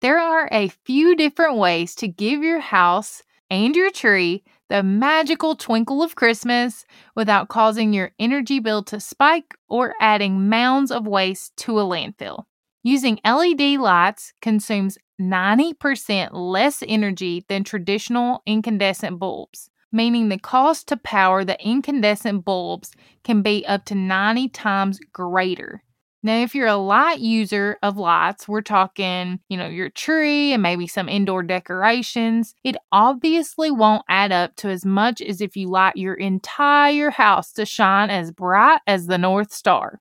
There 0.00 0.18
are 0.18 0.48
a 0.52 0.68
few 0.84 1.16
different 1.16 1.56
ways 1.56 1.94
to 1.96 2.08
give 2.08 2.42
your 2.42 2.60
house 2.60 3.22
and 3.50 3.76
your 3.76 3.90
tree 3.90 4.42
the 4.68 4.82
magical 4.82 5.54
twinkle 5.54 6.02
of 6.02 6.16
Christmas 6.16 6.84
without 7.14 7.48
causing 7.48 7.92
your 7.92 8.10
energy 8.18 8.58
bill 8.58 8.82
to 8.82 8.98
spike 8.98 9.54
or 9.68 9.94
adding 10.00 10.48
mounds 10.48 10.90
of 10.90 11.06
waste 11.06 11.56
to 11.56 11.78
a 11.78 11.84
landfill. 11.84 12.44
Using 12.82 13.18
LED 13.24 13.78
lights 13.78 14.32
consumes 14.42 14.98
90% 15.20 16.30
less 16.32 16.82
energy 16.86 17.44
than 17.48 17.64
traditional 17.64 18.42
incandescent 18.46 19.18
bulbs, 19.18 19.70
meaning 19.92 20.28
the 20.28 20.38
cost 20.38 20.88
to 20.88 20.96
power 20.96 21.44
the 21.44 21.60
incandescent 21.64 22.44
bulbs 22.44 22.92
can 23.24 23.42
be 23.42 23.64
up 23.66 23.84
to 23.86 23.94
90 23.94 24.48
times 24.48 24.98
greater. 25.12 25.82
Now, 26.26 26.42
if 26.42 26.56
you're 26.56 26.66
a 26.66 26.74
light 26.74 27.20
user 27.20 27.78
of 27.84 27.98
lights, 27.98 28.48
we're 28.48 28.60
talking, 28.60 29.38
you 29.48 29.56
know, 29.56 29.68
your 29.68 29.90
tree 29.90 30.52
and 30.52 30.60
maybe 30.60 30.88
some 30.88 31.08
indoor 31.08 31.44
decorations, 31.44 32.52
it 32.64 32.74
obviously 32.90 33.70
won't 33.70 34.02
add 34.08 34.32
up 34.32 34.56
to 34.56 34.68
as 34.68 34.84
much 34.84 35.22
as 35.22 35.40
if 35.40 35.56
you 35.56 35.68
light 35.68 35.96
your 35.96 36.14
entire 36.14 37.10
house 37.10 37.52
to 37.52 37.64
shine 37.64 38.10
as 38.10 38.32
bright 38.32 38.80
as 38.88 39.06
the 39.06 39.18
North 39.18 39.52
Star. 39.52 40.00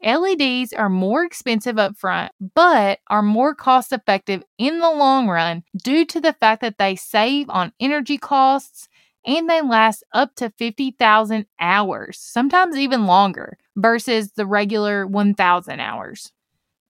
LEDs 0.00 0.72
are 0.72 0.88
more 0.88 1.24
expensive 1.24 1.76
up 1.76 1.96
front, 1.96 2.30
but 2.54 3.00
are 3.08 3.20
more 3.20 3.52
cost 3.52 3.92
effective 3.92 4.44
in 4.58 4.78
the 4.78 4.90
long 4.92 5.26
run 5.26 5.64
due 5.82 6.04
to 6.04 6.20
the 6.20 6.34
fact 6.34 6.60
that 6.60 6.78
they 6.78 6.94
save 6.94 7.50
on 7.50 7.72
energy 7.80 8.16
costs 8.16 8.88
and 9.26 9.48
they 9.48 9.62
last 9.62 10.04
up 10.12 10.34
to 10.36 10.50
50,000 10.50 11.46
hours, 11.60 12.18
sometimes 12.18 12.76
even 12.76 13.06
longer, 13.06 13.58
versus 13.76 14.32
the 14.32 14.46
regular 14.46 15.06
1,000 15.06 15.80
hours. 15.80 16.32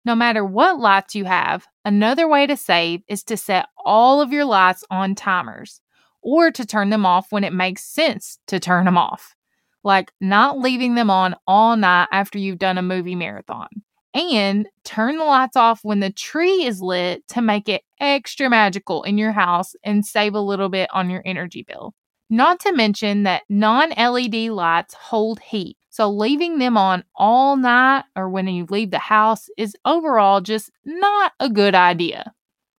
No 0.05 0.15
matter 0.15 0.45
what 0.45 0.79
lights 0.79 1.15
you 1.15 1.25
have, 1.25 1.67
another 1.85 2.29
way 2.29 2.47
to 2.47 2.57
save 2.57 3.03
is 3.09 3.25
to 3.25 3.37
set 3.37 3.67
all 3.85 4.21
of 4.21 4.33
your 4.33 4.45
lights 4.45 4.85
on 4.91 5.15
timers 5.15 5.81
or 6.21 6.51
to 6.51 6.67
turn 6.67 6.91
them 6.91 7.07
off 7.07 7.31
when 7.31 7.45
it 7.45 7.53
makes 7.53 7.85
sense 7.85 8.39
to 8.49 8.61
turn 8.61 8.85
them 8.85 8.99
off, 8.99 9.35
like 9.83 10.13
not 10.21 10.59
leaving 10.59 10.95
them 10.95 11.11
on 11.11 11.37
all 11.47 11.77
night 11.77 12.09
after 12.13 12.39
you've 12.39 12.59
done 12.59 12.79
a 12.79 12.83
movie 12.83 13.15
marathon. 13.15 13.69
And 14.13 14.69
turn 14.85 15.17
the 15.17 15.25
lights 15.25 15.57
off 15.57 15.81
when 15.83 16.01
the 16.01 16.13
tree 16.13 16.65
is 16.65 16.81
lit 16.81 17.27
to 17.29 17.43
make 17.43 17.69
it 17.69 17.83
extra 17.99 18.49
magical 18.49 19.03
in 19.03 19.19
your 19.19 19.33
house 19.33 19.75
and 19.83 20.07
save 20.07 20.35
a 20.35 20.41
little 20.41 20.69
bit 20.69 20.89
on 20.93 21.11
your 21.11 21.23
energy 21.25 21.65
bill. 21.67 21.95
Not 22.31 22.61
to 22.61 22.73
mention 22.73 23.25
that 23.25 23.43
non 23.49 23.91
LED 23.91 24.51
lights 24.51 24.95
hold 24.95 25.41
heat, 25.41 25.77
so 25.91 26.11
leaving 26.11 26.59
them 26.59 26.77
on 26.77 27.05
all 27.15 27.57
night 27.57 28.05
or 28.17 28.29
when 28.29 28.49
you 28.49 28.67
leave 28.69 28.91
the 28.91 28.99
house 28.99 29.49
is 29.57 29.77
overall 29.85 30.41
just 30.41 30.71
not 30.85 31.33
a 31.39 31.49
good 31.49 31.75
idea. 31.75 32.33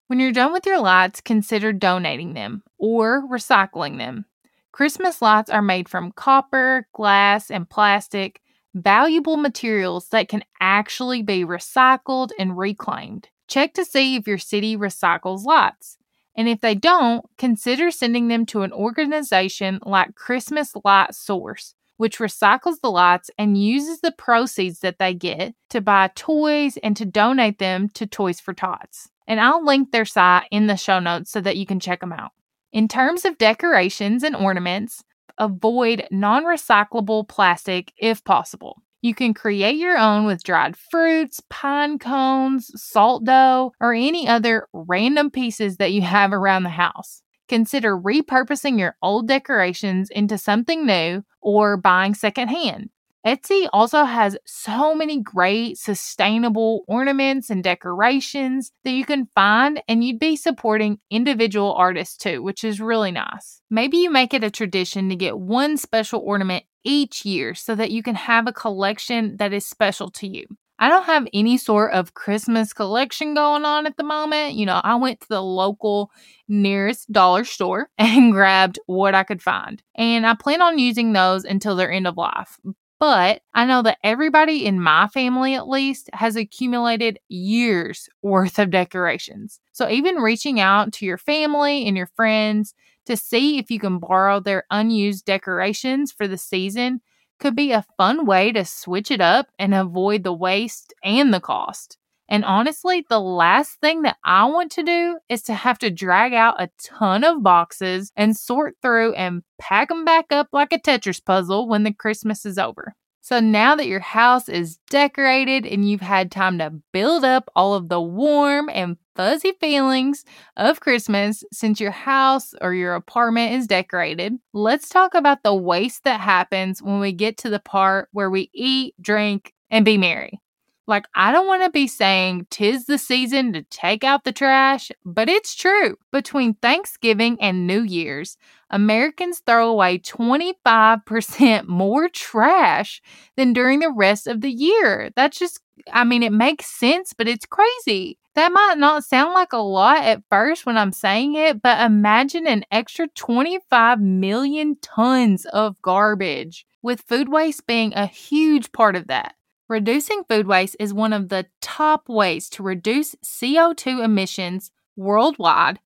When 0.07 0.19
you're 0.19 0.33
done 0.33 0.53
with 0.53 0.67
your 0.67 0.81
lights, 0.81 1.21
consider 1.21 1.73
donating 1.73 2.35
them 2.35 2.63
or 2.79 3.27
recycling 3.29 3.99
them. 3.99 4.27
Christmas 4.73 5.23
lights 5.23 5.51
are 5.51 5.63
made 5.63 5.89
from 5.89 6.13
copper, 6.13 6.89
glass, 6.93 7.51
and 7.51 7.69
plastic, 7.69 8.41
valuable 8.75 9.37
materials 9.37 10.09
that 10.09 10.29
can 10.29 10.43
actually 10.61 11.23
be 11.23 11.45
recycled 11.45 12.31
and 12.39 12.59
reclaimed. 12.59 13.29
Check 13.47 13.75
to 13.75 13.85
see 13.85 14.17
if 14.17 14.27
your 14.27 14.39
city 14.39 14.77
recycles 14.77 15.45
lights. 15.45 15.97
And 16.37 16.49
if 16.49 16.61
they 16.61 16.75
don't, 16.75 17.25
consider 17.39 17.91
sending 17.91 18.29
them 18.29 18.45
to 18.47 18.63
an 18.63 18.73
organization 18.73 19.79
like 19.85 20.15
Christmas 20.15 20.73
Light 20.85 21.15
Source, 21.15 21.75
which 21.97 22.19
recycles 22.19 22.81
the 22.81 22.91
lights 22.91 23.31
and 23.39 23.63
uses 23.63 24.01
the 24.01 24.13
proceeds 24.13 24.81
that 24.81 24.99
they 24.99 25.15
get 25.15 25.55
to 25.71 25.81
buy 25.81 26.11
toys 26.15 26.77
and 26.79 26.97
to 26.97 27.05
donate 27.05 27.59
them 27.59 27.89
to 27.91 28.07
Toys 28.07 28.41
for 28.41 28.53
Tots. 28.53 29.09
And 29.27 29.41
I'll 29.41 29.65
link 29.65 29.91
their 29.91 30.05
site 30.05 30.49
in 30.51 30.67
the 30.67 30.77
show 30.77 30.99
notes 30.99 31.31
so 31.31 31.41
that 31.41 31.57
you 31.57 31.67
can 31.67 31.81
check 31.81 32.01
them 32.01 32.13
out. 32.13 32.33
In 32.73 32.89
terms 32.89 33.25
of 33.25 33.39
decorations 33.39 34.23
and 34.25 34.35
ornaments, 34.35 35.05
avoid 35.39 36.07
non 36.11 36.45
recyclable 36.45 37.27
plastic 37.27 37.93
if 37.97 38.25
possible. 38.25 38.83
You 39.05 39.15
can 39.15 39.35
create 39.35 39.77
your 39.77 39.99
own 39.99 40.25
with 40.25 40.43
dried 40.43 40.79
fruits, 40.79 41.43
pine 41.51 41.99
cones, 41.99 42.71
salt 42.75 43.25
dough, 43.25 43.73
or 43.79 43.93
any 43.93 44.27
other 44.27 44.67
random 44.73 45.31
pieces 45.31 45.77
that 45.77 45.93
you 45.93 46.01
have 46.01 46.33
around 46.33 46.63
the 46.63 46.71
house. 46.71 47.21
Consider 47.47 47.95
repurposing 47.95 48.79
your 48.79 48.97
old 49.03 49.29
decorations 49.29 50.09
into 50.09 50.39
something 50.39 50.87
new 50.87 51.23
or 51.43 51.77
buying 51.77 52.15
secondhand. 52.15 52.89
Etsy 53.27 53.69
also 53.75 54.05
has 54.05 54.39
so 54.47 54.95
many 54.95 55.21
great 55.21 55.77
sustainable 55.77 56.85
ornaments 56.89 57.51
and 57.51 57.63
decorations 57.63 58.73
that 58.85 58.93
you 58.93 59.05
can 59.05 59.29
find, 59.35 59.83
and 59.87 60.03
you'd 60.03 60.19
be 60.19 60.35
supporting 60.35 60.99
individual 61.11 61.75
artists 61.75 62.17
too, 62.17 62.43
which 62.43 62.65
is 62.65 62.81
really 62.81 63.13
nice. 63.13 63.61
Maybe 63.69 63.99
you 63.99 64.11
make 64.11 64.33
it 64.33 64.45
a 64.45 64.51
tradition 64.51 65.11
to 65.11 65.17
get 65.17 65.39
one 65.39 65.77
special 65.77 66.23
ornament 66.25 66.65
each 66.85 67.25
year 67.25 67.55
so 67.55 67.75
that 67.75 67.91
you 67.91 68.03
can 68.03 68.15
have 68.15 68.47
a 68.47 68.53
collection 68.53 69.37
that 69.39 69.53
is 69.53 69.67
special 69.67 70.11
to 70.11 70.29
you. 70.29 70.47
I 70.79 70.89
don't 70.89 71.05
have 71.05 71.29
any 71.33 71.57
sort 71.57 71.93
of 71.93 72.15
Christmas 72.15 72.73
collection 72.73 73.35
going 73.35 73.65
on 73.65 73.87
at 73.87 73.97
the 73.97 74.03
moment. 74.03 74.55
You 74.55 74.67
know, 74.67 74.81
I 74.83 74.97
went 74.97 75.21
to 75.21 75.29
the 75.29 75.43
local 75.43 76.11
nearest 76.49 77.11
dollar 77.13 77.45
store 77.45 77.89
and 77.99 78.33
grabbed 78.33 78.79
what 78.87 79.15
I 79.15 79.23
could 79.23 79.43
find. 79.43 79.83
And 79.95 80.27
I 80.27 80.35
plan 80.35 80.61
on 80.61 80.79
using 80.79 81.13
those 81.13 81.45
until 81.45 81.77
their 81.77 81.93
end 81.93 82.07
of 82.07 82.17
life. 82.17 82.59
But 83.01 83.43
I 83.53 83.67
know 83.67 83.83
that 83.83 83.99
everybody 84.03 84.65
in 84.65 84.81
my 84.81 85.09
family, 85.09 85.55
at 85.55 85.69
least, 85.69 86.09
has 86.13 86.37
accumulated 86.37 87.19
years 87.29 88.09
worth 88.23 88.59
of 88.59 88.71
decorations. 88.71 89.61
So 89.73 89.89
even 89.89 90.17
reaching 90.17 90.61
out 90.61 90.93
to 90.95 91.07
your 91.07 91.19
family 91.19 91.87
and 91.87 91.97
your 91.97 92.09
friends 92.17 92.75
to 93.07 93.17
see 93.17 93.59
if 93.59 93.71
you 93.71 93.79
can 93.79 93.99
borrow 93.99 94.41
their 94.41 94.65
unused 94.71 95.25
decorations 95.27 96.13
for 96.13 96.27
the 96.27 96.39
season 96.39 97.01
could 97.41 97.57
be 97.57 97.73
a 97.73 97.85
fun 97.99 98.25
way 98.27 98.53
to 98.53 98.65
switch 98.65 99.11
it 99.11 99.21
up 99.21 99.49
and 99.59 99.75
avoid 99.75 100.23
the 100.23 100.33
waste 100.33 100.95
and 101.03 101.35
the 101.35 101.41
cost. 101.41 101.99
And 102.29 102.45
honestly, 102.45 103.05
the 103.09 103.21
last 103.21 103.81
thing 103.81 104.03
that 104.03 104.17
I 104.25 104.47
want 104.47 104.73
to 104.73 104.83
do 104.83 105.19
is 105.29 105.43
to 105.43 105.55
have 105.55 105.79
to 105.81 105.91
drag 105.91 106.33
out 106.33 106.61
a 106.61 106.71
ton 106.83 107.23
of 107.25 107.43
boxes 107.43 108.11
and 108.17 108.37
sort 108.37 108.77
through 108.81 109.15
and 109.15 109.43
pack 109.59 109.89
them 109.89 110.05
back 110.05 110.27
up 110.31 110.49
like 110.53 110.73
a 110.73 110.79
Tetris 110.79 111.25
puzzle 111.25 111.69
when 111.69 111.83
the 111.83 111.93
Christmas 111.93 112.47
is 112.47 112.59
over. 112.59 112.95
So 113.21 113.41
now 113.41 113.75
that 113.77 113.87
your 113.87 114.01
house 114.01 114.51
is 114.51 114.77
decorated 114.91 115.65
and 115.65 115.89
you've 115.89 116.03
had 116.03 116.31
time 116.31 116.59
to 116.59 116.75
build 116.93 117.25
up 117.25 117.49
all 117.57 117.73
of 117.73 117.89
the 117.89 118.01
warm 118.01 118.69
and 118.69 118.99
fuzzy 119.17 119.53
feelings 119.61 120.27
of 120.59 120.81
Christmas 120.81 121.43
since 121.51 121.81
your 121.81 121.91
house 121.91 122.53
or 122.61 122.75
your 122.75 122.95
apartment 122.95 123.55
is 123.55 123.67
decorated, 123.67 124.35
let's 124.53 124.91
talk 124.91 125.15
about 125.15 125.43
the 125.43 125.55
waste 125.55 126.05
that 126.05 126.21
happens 126.21 126.83
when 126.83 127.01
we 127.01 127.13
get 127.13 127.39
to 127.39 127.49
the 127.49 127.61
part 127.61 128.11
where 128.13 128.29
we 128.29 128.51
eat, 128.53 128.95
drink, 129.01 129.55
and 129.71 129.87
be 129.87 129.97
merry. 129.97 130.39
Like, 130.87 131.07
I 131.15 131.33
don't 131.33 131.47
want 131.47 131.63
to 131.63 131.71
be 131.71 131.87
saying 131.87 132.47
tis 132.51 132.85
the 132.85 132.99
season 132.99 133.55
to 133.55 133.63
take 133.63 134.05
out 134.05 134.25
the 134.25 134.33
trash, 134.33 134.91
but 135.05 135.31
it's 135.31 135.55
true. 135.55 135.97
Between 136.13 136.55
Thanksgiving 136.55 137.39
and 137.41 137.67
New 137.67 137.83
Year's, 137.83 138.37
Americans 138.69 139.41
throw 139.47 139.71
away 139.71 139.99
25% 139.99 141.67
more 141.69 142.09
trash 142.11 143.01
than 143.37 143.55
during 143.55 143.81
the 143.81 143.91
rest 143.91 144.27
of 144.27 144.43
the 144.43 144.51
year. 144.51 145.11
That's 145.17 145.39
just, 145.39 145.61
I 145.91 146.05
mean, 146.05 146.23
it 146.23 146.33
makes 146.33 146.67
sense, 146.67 147.15
but 147.17 147.29
it's 147.29 147.47
crazy. 147.47 148.19
That 148.35 148.53
might 148.53 148.77
not 148.77 149.05
sound 149.05 149.33
like 149.33 149.53
a 149.53 149.59
lot 149.59 150.05
at 150.05 150.23
first 150.29 150.67
when 150.67 150.77
I'm 150.77 150.93
saying 150.93 151.37
it, 151.37 151.63
but 151.63 151.81
imagine 151.81 152.47
an 152.47 152.65
extra 152.71 153.07
25 153.09 154.01
million 154.01 154.77
tons 154.83 155.47
of 155.47 155.81
garbage, 155.81 156.67
with 156.83 157.01
food 157.03 157.31
waste 157.31 157.67
being 157.67 157.95
a 157.95 158.07
huge 158.07 158.71
part 158.73 158.97
of 158.97 159.07
that. 159.07 159.35
Reducing 159.75 160.23
food 160.29 160.47
waste 160.47 160.77
is 160.79 160.95
one 160.95 161.13
of 161.13 161.31
the 161.31 161.47
top 161.61 162.09
ways 162.09 162.49
to 162.51 162.63
reduce 162.63 163.17
CO2 163.25 164.05
emissions 164.05 164.71
worldwide. 164.95 165.81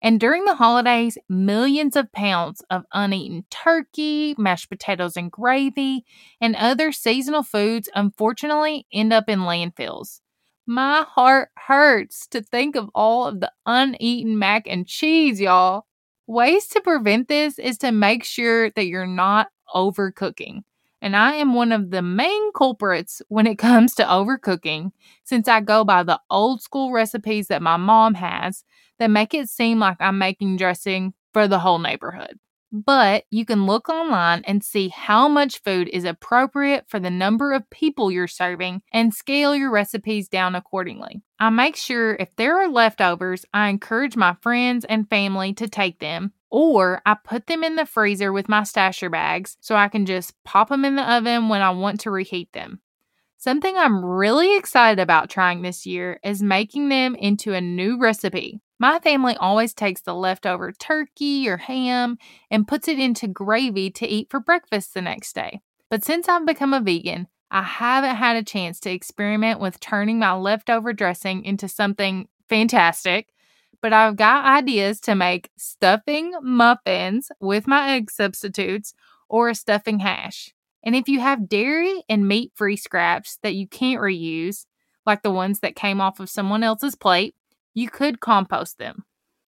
And 0.00 0.18
during 0.18 0.46
the 0.46 0.54
holidays, 0.54 1.18
millions 1.28 1.94
of 1.94 2.10
pounds 2.10 2.62
of 2.70 2.86
uneaten 2.94 3.44
turkey, 3.50 4.34
mashed 4.38 4.70
potatoes 4.70 5.18
and 5.18 5.30
gravy, 5.30 6.06
and 6.40 6.56
other 6.56 6.90
seasonal 6.90 7.42
foods 7.42 7.90
unfortunately 7.94 8.86
end 8.90 9.12
up 9.12 9.28
in 9.28 9.40
landfills. 9.40 10.20
My 10.66 11.04
heart 11.06 11.50
hurts 11.54 12.26
to 12.28 12.40
think 12.40 12.76
of 12.76 12.88
all 12.94 13.26
of 13.26 13.40
the 13.40 13.52
uneaten 13.66 14.38
mac 14.38 14.66
and 14.66 14.86
cheese, 14.86 15.38
y'all. 15.38 15.84
Ways 16.26 16.66
to 16.68 16.80
prevent 16.80 17.28
this 17.28 17.58
is 17.58 17.76
to 17.76 17.92
make 17.92 18.24
sure 18.24 18.70
that 18.70 18.86
you're 18.86 19.06
not 19.06 19.48
overcooking 19.74 20.62
and 21.04 21.14
I 21.14 21.34
am 21.34 21.52
one 21.52 21.70
of 21.70 21.90
the 21.90 22.00
main 22.00 22.50
culprits 22.52 23.20
when 23.28 23.46
it 23.46 23.58
comes 23.58 23.94
to 23.96 24.04
overcooking, 24.04 24.90
since 25.22 25.46
I 25.46 25.60
go 25.60 25.84
by 25.84 26.02
the 26.02 26.18
old 26.30 26.62
school 26.62 26.90
recipes 26.90 27.48
that 27.48 27.62
my 27.62 27.76
mom 27.76 28.14
has 28.14 28.64
that 28.98 29.10
make 29.10 29.34
it 29.34 29.48
seem 29.48 29.78
like 29.78 29.98
I'm 30.00 30.18
making 30.18 30.56
dressing 30.56 31.12
for 31.34 31.46
the 31.46 31.58
whole 31.58 31.78
neighborhood. 31.78 32.38
But 32.72 33.24
you 33.30 33.44
can 33.44 33.66
look 33.66 33.88
online 33.88 34.42
and 34.46 34.64
see 34.64 34.88
how 34.88 35.28
much 35.28 35.62
food 35.62 35.88
is 35.92 36.04
appropriate 36.04 36.86
for 36.88 36.98
the 36.98 37.10
number 37.10 37.52
of 37.52 37.68
people 37.70 38.10
you're 38.10 38.26
serving 38.26 38.82
and 38.92 39.14
scale 39.14 39.54
your 39.54 39.70
recipes 39.70 40.28
down 40.28 40.56
accordingly. 40.56 41.22
I 41.38 41.50
make 41.50 41.76
sure 41.76 42.16
if 42.16 42.34
there 42.34 42.56
are 42.60 42.68
leftovers, 42.68 43.44
I 43.52 43.68
encourage 43.68 44.16
my 44.16 44.34
friends 44.40 44.84
and 44.86 45.08
family 45.08 45.52
to 45.54 45.68
take 45.68 46.00
them 46.00 46.32
or 46.54 47.02
I 47.04 47.14
put 47.14 47.48
them 47.48 47.64
in 47.64 47.74
the 47.74 47.84
freezer 47.84 48.32
with 48.32 48.48
my 48.48 48.60
stasher 48.60 49.10
bags 49.10 49.56
so 49.60 49.74
I 49.74 49.88
can 49.88 50.06
just 50.06 50.32
pop 50.44 50.68
them 50.68 50.84
in 50.84 50.94
the 50.94 51.02
oven 51.12 51.48
when 51.48 51.62
I 51.62 51.70
want 51.70 51.98
to 52.00 52.12
reheat 52.12 52.52
them. 52.52 52.78
Something 53.38 53.76
I'm 53.76 54.04
really 54.04 54.56
excited 54.56 55.02
about 55.02 55.28
trying 55.28 55.62
this 55.62 55.84
year 55.84 56.20
is 56.22 56.44
making 56.44 56.90
them 56.90 57.16
into 57.16 57.54
a 57.54 57.60
new 57.60 57.98
recipe. 57.98 58.60
My 58.78 59.00
family 59.00 59.36
always 59.36 59.74
takes 59.74 60.02
the 60.02 60.14
leftover 60.14 60.70
turkey 60.70 61.48
or 61.48 61.56
ham 61.56 62.18
and 62.52 62.68
puts 62.68 62.86
it 62.86 63.00
into 63.00 63.26
gravy 63.26 63.90
to 63.90 64.06
eat 64.06 64.28
for 64.30 64.38
breakfast 64.38 64.94
the 64.94 65.02
next 65.02 65.34
day. 65.34 65.60
But 65.90 66.04
since 66.04 66.28
I've 66.28 66.46
become 66.46 66.72
a 66.72 66.80
vegan, 66.80 67.26
I 67.50 67.64
haven't 67.64 68.14
had 68.14 68.36
a 68.36 68.44
chance 68.44 68.78
to 68.80 68.92
experiment 68.92 69.58
with 69.58 69.80
turning 69.80 70.20
my 70.20 70.34
leftover 70.34 70.92
dressing 70.92 71.44
into 71.44 71.66
something 71.66 72.28
fantastic. 72.48 73.33
But 73.84 73.92
I've 73.92 74.16
got 74.16 74.46
ideas 74.46 74.98
to 75.00 75.14
make 75.14 75.50
stuffing 75.58 76.32
muffins 76.40 77.30
with 77.38 77.66
my 77.66 77.90
egg 77.90 78.10
substitutes 78.10 78.94
or 79.28 79.50
a 79.50 79.54
stuffing 79.54 79.98
hash. 79.98 80.54
And 80.82 80.96
if 80.96 81.06
you 81.06 81.20
have 81.20 81.50
dairy 81.50 82.02
and 82.08 82.26
meat 82.26 82.52
free 82.54 82.78
scraps 82.78 83.38
that 83.42 83.54
you 83.54 83.68
can't 83.68 84.00
reuse, 84.00 84.64
like 85.04 85.22
the 85.22 85.30
ones 85.30 85.60
that 85.60 85.76
came 85.76 86.00
off 86.00 86.18
of 86.18 86.30
someone 86.30 86.62
else's 86.62 86.94
plate, 86.94 87.34
you 87.74 87.90
could 87.90 88.20
compost 88.20 88.78
them. 88.78 89.04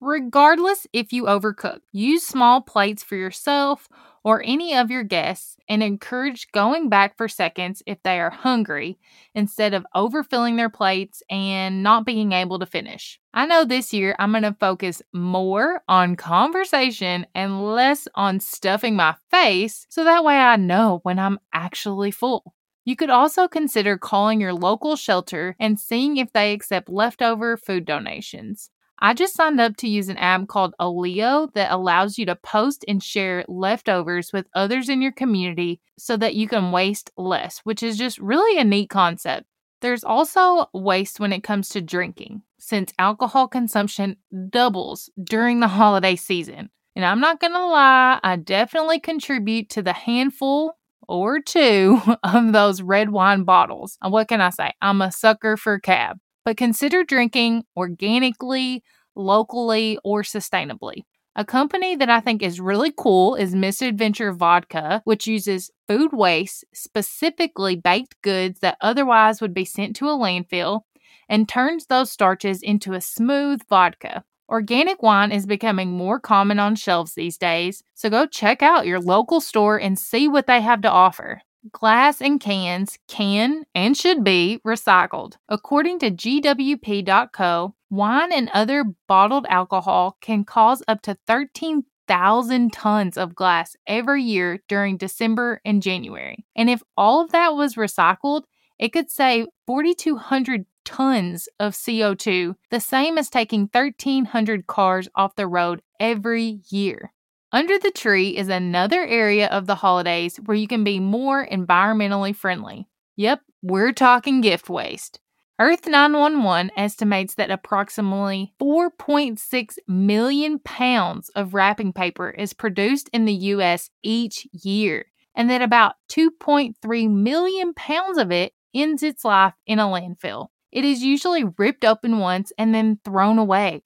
Regardless 0.03 0.87
if 0.93 1.13
you 1.13 1.25
overcook, 1.25 1.81
use 1.91 2.25
small 2.25 2.59
plates 2.61 3.03
for 3.03 3.15
yourself 3.15 3.87
or 4.23 4.41
any 4.43 4.75
of 4.75 4.89
your 4.89 5.03
guests 5.03 5.57
and 5.69 5.83
encourage 5.83 6.51
going 6.51 6.89
back 6.89 7.15
for 7.15 7.27
seconds 7.27 7.83
if 7.85 8.01
they 8.01 8.19
are 8.19 8.31
hungry 8.31 8.97
instead 9.35 9.75
of 9.75 9.85
overfilling 9.95 10.57
their 10.57 10.69
plates 10.69 11.21
and 11.29 11.83
not 11.83 12.03
being 12.03 12.31
able 12.31 12.57
to 12.57 12.65
finish. 12.65 13.19
I 13.31 13.45
know 13.45 13.63
this 13.63 13.93
year 13.93 14.15
I'm 14.17 14.31
going 14.31 14.41
to 14.43 14.55
focus 14.59 15.03
more 15.13 15.83
on 15.87 16.15
conversation 16.15 17.27
and 17.35 17.63
less 17.63 18.07
on 18.15 18.39
stuffing 18.39 18.95
my 18.95 19.15
face 19.29 19.85
so 19.89 20.03
that 20.03 20.23
way 20.23 20.35
I 20.35 20.55
know 20.55 20.99
when 21.03 21.19
I'm 21.19 21.39
actually 21.53 22.09
full. 22.09 22.55
You 22.85 22.95
could 22.95 23.11
also 23.11 23.47
consider 23.47 23.99
calling 23.99 24.41
your 24.41 24.53
local 24.53 24.95
shelter 24.95 25.55
and 25.59 25.79
seeing 25.79 26.17
if 26.17 26.33
they 26.33 26.53
accept 26.53 26.89
leftover 26.89 27.55
food 27.55 27.85
donations. 27.85 28.71
I 29.03 29.15
just 29.15 29.33
signed 29.33 29.59
up 29.59 29.77
to 29.77 29.89
use 29.89 30.09
an 30.09 30.17
app 30.17 30.47
called 30.47 30.75
Olio 30.79 31.49
that 31.55 31.71
allows 31.71 32.19
you 32.19 32.25
to 32.27 32.35
post 32.35 32.85
and 32.87 33.01
share 33.01 33.43
leftovers 33.47 34.31
with 34.31 34.45
others 34.53 34.89
in 34.89 35.01
your 35.01 35.11
community 35.11 35.81
so 35.97 36.15
that 36.17 36.35
you 36.35 36.47
can 36.47 36.71
waste 36.71 37.09
less, 37.17 37.61
which 37.63 37.81
is 37.81 37.97
just 37.97 38.19
really 38.19 38.59
a 38.59 38.63
neat 38.63 38.91
concept. 38.91 39.47
There's 39.81 40.03
also 40.03 40.67
waste 40.71 41.19
when 41.19 41.33
it 41.33 41.41
comes 41.43 41.69
to 41.69 41.81
drinking, 41.81 42.43
since 42.59 42.93
alcohol 42.99 43.47
consumption 43.47 44.17
doubles 44.49 45.09
during 45.23 45.61
the 45.61 45.67
holiday 45.67 46.15
season. 46.15 46.69
And 46.95 47.03
I'm 47.03 47.19
not 47.19 47.39
gonna 47.39 47.65
lie, 47.65 48.19
I 48.21 48.35
definitely 48.35 48.99
contribute 48.99 49.69
to 49.69 49.81
the 49.81 49.93
handful 49.93 50.77
or 51.07 51.39
two 51.39 51.99
of 52.23 52.53
those 52.53 52.83
red 52.83 53.09
wine 53.09 53.45
bottles. 53.45 53.97
What 54.07 54.27
can 54.27 54.41
I 54.41 54.51
say? 54.51 54.73
I'm 54.79 55.01
a 55.01 55.11
sucker 55.11 55.57
for 55.57 55.79
cab 55.79 56.19
but 56.45 56.57
consider 56.57 57.03
drinking 57.03 57.63
organically, 57.75 58.83
locally, 59.15 59.97
or 60.03 60.23
sustainably. 60.23 61.03
A 61.35 61.45
company 61.45 61.95
that 61.95 62.09
I 62.09 62.19
think 62.19 62.43
is 62.43 62.59
really 62.59 62.91
cool 62.95 63.35
is 63.35 63.55
Misadventure 63.55 64.33
Vodka, 64.33 65.01
which 65.05 65.27
uses 65.27 65.71
food 65.87 66.11
waste, 66.11 66.65
specifically 66.73 67.77
baked 67.77 68.21
goods 68.21 68.59
that 68.59 68.77
otherwise 68.81 69.39
would 69.39 69.53
be 69.53 69.63
sent 69.63 69.95
to 69.97 70.09
a 70.09 70.17
landfill, 70.17 70.81
and 71.29 71.47
turns 71.47 71.85
those 71.85 72.11
starches 72.11 72.61
into 72.61 72.93
a 72.93 73.01
smooth 73.01 73.61
vodka. 73.69 74.23
Organic 74.49 75.01
wine 75.01 75.31
is 75.31 75.45
becoming 75.45 75.91
more 75.91 76.19
common 76.19 76.59
on 76.59 76.75
shelves 76.75 77.13
these 77.13 77.37
days, 77.37 77.81
so 77.93 78.09
go 78.09 78.25
check 78.25 78.61
out 78.61 78.85
your 78.85 78.99
local 78.99 79.39
store 79.39 79.79
and 79.79 79.97
see 79.97 80.27
what 80.27 80.47
they 80.47 80.59
have 80.59 80.81
to 80.81 80.91
offer. 80.91 81.41
Glass 81.69 82.21
and 82.21 82.39
cans 82.39 82.97
can 83.07 83.65
and 83.75 83.95
should 83.95 84.23
be 84.23 84.59
recycled. 84.65 85.35
According 85.47 85.99
to 85.99 86.09
GWP.co, 86.09 87.75
wine 87.91 88.33
and 88.33 88.49
other 88.51 88.83
bottled 89.07 89.45
alcohol 89.47 90.17
can 90.21 90.43
cause 90.43 90.81
up 90.87 91.03
to 91.03 91.17
13,000 91.27 92.73
tons 92.73 93.15
of 93.15 93.35
glass 93.35 93.75
every 93.85 94.23
year 94.23 94.59
during 94.67 94.97
December 94.97 95.61
and 95.63 95.83
January. 95.83 96.43
And 96.55 96.67
if 96.67 96.81
all 96.97 97.21
of 97.21 97.31
that 97.31 97.53
was 97.53 97.75
recycled, 97.75 98.43
it 98.79 98.91
could 98.91 99.11
save 99.11 99.45
4,200 99.67 100.65
tons 100.83 101.47
of 101.59 101.73
CO2, 101.73 102.55
the 102.71 102.79
same 102.79 103.19
as 103.19 103.29
taking 103.29 103.69
1,300 103.71 104.65
cars 104.65 105.07
off 105.13 105.35
the 105.35 105.45
road 105.45 105.83
every 105.99 106.61
year. 106.69 107.13
Under 107.53 107.77
the 107.77 107.91
tree 107.91 108.37
is 108.37 108.47
another 108.47 109.05
area 109.05 109.47
of 109.47 109.67
the 109.67 109.75
holidays 109.75 110.37
where 110.37 110.55
you 110.55 110.67
can 110.67 110.85
be 110.85 111.01
more 111.01 111.45
environmentally 111.45 112.33
friendly. 112.33 112.87
Yep, 113.17 113.41
we're 113.61 113.91
talking 113.91 114.39
gift 114.39 114.69
waste. 114.69 115.19
Earth 115.59 115.85
911 115.85 116.71
estimates 116.77 117.35
that 117.35 117.51
approximately 117.51 118.53
4.6 118.59 119.77
million 119.85 120.59
pounds 120.59 121.29
of 121.35 121.53
wrapping 121.53 121.91
paper 121.91 122.29
is 122.29 122.53
produced 122.53 123.09
in 123.11 123.25
the 123.25 123.33
US 123.33 123.89
each 124.01 124.47
year, 124.53 125.07
and 125.35 125.49
that 125.49 125.61
about 125.61 125.95
2.3 126.09 127.09
million 127.11 127.73
pounds 127.73 128.17
of 128.17 128.31
it 128.31 128.53
ends 128.73 129.03
its 129.03 129.25
life 129.25 129.53
in 129.67 129.77
a 129.77 129.83
landfill. 129.83 130.47
It 130.71 130.85
is 130.85 131.03
usually 131.03 131.43
ripped 131.57 131.83
open 131.83 132.19
once 132.19 132.53
and 132.57 132.73
then 132.73 132.99
thrown 133.03 133.37
away. 133.37 133.83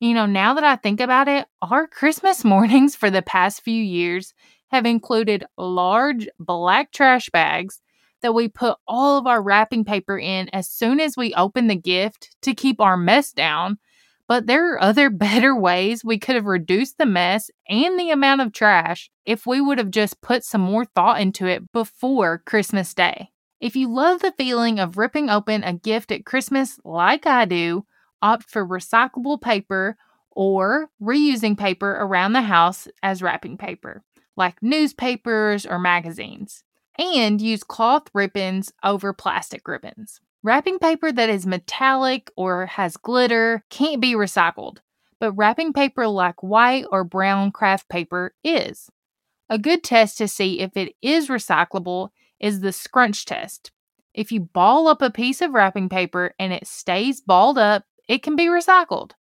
You 0.00 0.14
know, 0.14 0.26
now 0.26 0.54
that 0.54 0.64
I 0.64 0.76
think 0.76 1.00
about 1.00 1.28
it, 1.28 1.46
our 1.62 1.86
Christmas 1.86 2.44
mornings 2.44 2.96
for 2.96 3.10
the 3.10 3.22
past 3.22 3.62
few 3.62 3.82
years 3.82 4.34
have 4.70 4.86
included 4.86 5.44
large 5.56 6.28
black 6.38 6.92
trash 6.92 7.30
bags 7.30 7.80
that 8.22 8.32
we 8.32 8.48
put 8.48 8.78
all 8.88 9.18
of 9.18 9.26
our 9.26 9.42
wrapping 9.42 9.84
paper 9.84 10.18
in 10.18 10.48
as 10.48 10.68
soon 10.68 10.98
as 10.98 11.16
we 11.16 11.34
open 11.34 11.66
the 11.66 11.76
gift 11.76 12.34
to 12.42 12.54
keep 12.54 12.80
our 12.80 12.96
mess 12.96 13.32
down. 13.32 13.78
But 14.26 14.46
there 14.46 14.72
are 14.72 14.82
other 14.82 15.10
better 15.28 15.54
ways 15.54 16.02
we 16.02 16.18
could 16.18 16.34
have 16.34 16.46
reduced 16.46 16.98
the 16.98 17.06
mess 17.06 17.50
and 17.68 17.98
the 17.98 18.10
amount 18.10 18.40
of 18.40 18.52
trash 18.52 19.10
if 19.26 19.46
we 19.46 19.60
would 19.60 19.78
have 19.78 19.90
just 19.90 20.22
put 20.22 20.42
some 20.42 20.62
more 20.62 20.86
thought 20.86 21.20
into 21.20 21.46
it 21.46 21.70
before 21.72 22.42
Christmas 22.46 22.94
Day. 22.94 23.28
If 23.60 23.76
you 23.76 23.92
love 23.92 24.20
the 24.20 24.34
feeling 24.36 24.80
of 24.80 24.98
ripping 24.98 25.30
open 25.30 25.62
a 25.62 25.72
gift 25.72 26.10
at 26.10 26.26
Christmas 26.26 26.78
like 26.84 27.26
I 27.26 27.44
do, 27.44 27.84
opt 28.24 28.50
for 28.50 28.66
recyclable 28.66 29.40
paper 29.40 29.96
or 30.30 30.88
reusing 31.00 31.56
paper 31.56 31.92
around 31.92 32.32
the 32.32 32.42
house 32.42 32.88
as 33.02 33.22
wrapping 33.22 33.58
paper, 33.58 34.02
like 34.34 34.60
newspapers 34.62 35.64
or 35.66 35.78
magazines, 35.78 36.64
and 36.98 37.40
use 37.40 37.62
cloth 37.62 38.08
ribbons 38.14 38.72
over 38.82 39.12
plastic 39.12 39.68
ribbons. 39.68 40.20
Wrapping 40.42 40.78
paper 40.78 41.12
that 41.12 41.28
is 41.28 41.46
metallic 41.46 42.30
or 42.36 42.66
has 42.66 42.96
glitter 42.96 43.62
can't 43.70 44.00
be 44.00 44.14
recycled, 44.14 44.78
but 45.20 45.32
wrapping 45.32 45.72
paper 45.72 46.08
like 46.08 46.42
white 46.42 46.86
or 46.90 47.04
brown 47.04 47.52
craft 47.52 47.88
paper 47.88 48.34
is. 48.42 48.90
A 49.50 49.58
good 49.58 49.84
test 49.84 50.18
to 50.18 50.26
see 50.26 50.60
if 50.60 50.76
it 50.76 50.94
is 51.02 51.28
recyclable 51.28 52.08
is 52.40 52.60
the 52.60 52.72
scrunch 52.72 53.26
test. 53.26 53.70
If 54.14 54.32
you 54.32 54.40
ball 54.40 54.88
up 54.88 55.02
a 55.02 55.10
piece 55.10 55.42
of 55.42 55.52
wrapping 55.52 55.88
paper 55.88 56.34
and 56.38 56.52
it 56.52 56.66
stays 56.66 57.20
balled 57.20 57.58
up 57.58 57.84
it 58.08 58.22
can 58.22 58.36
be 58.36 58.46
recycled. 58.46 59.12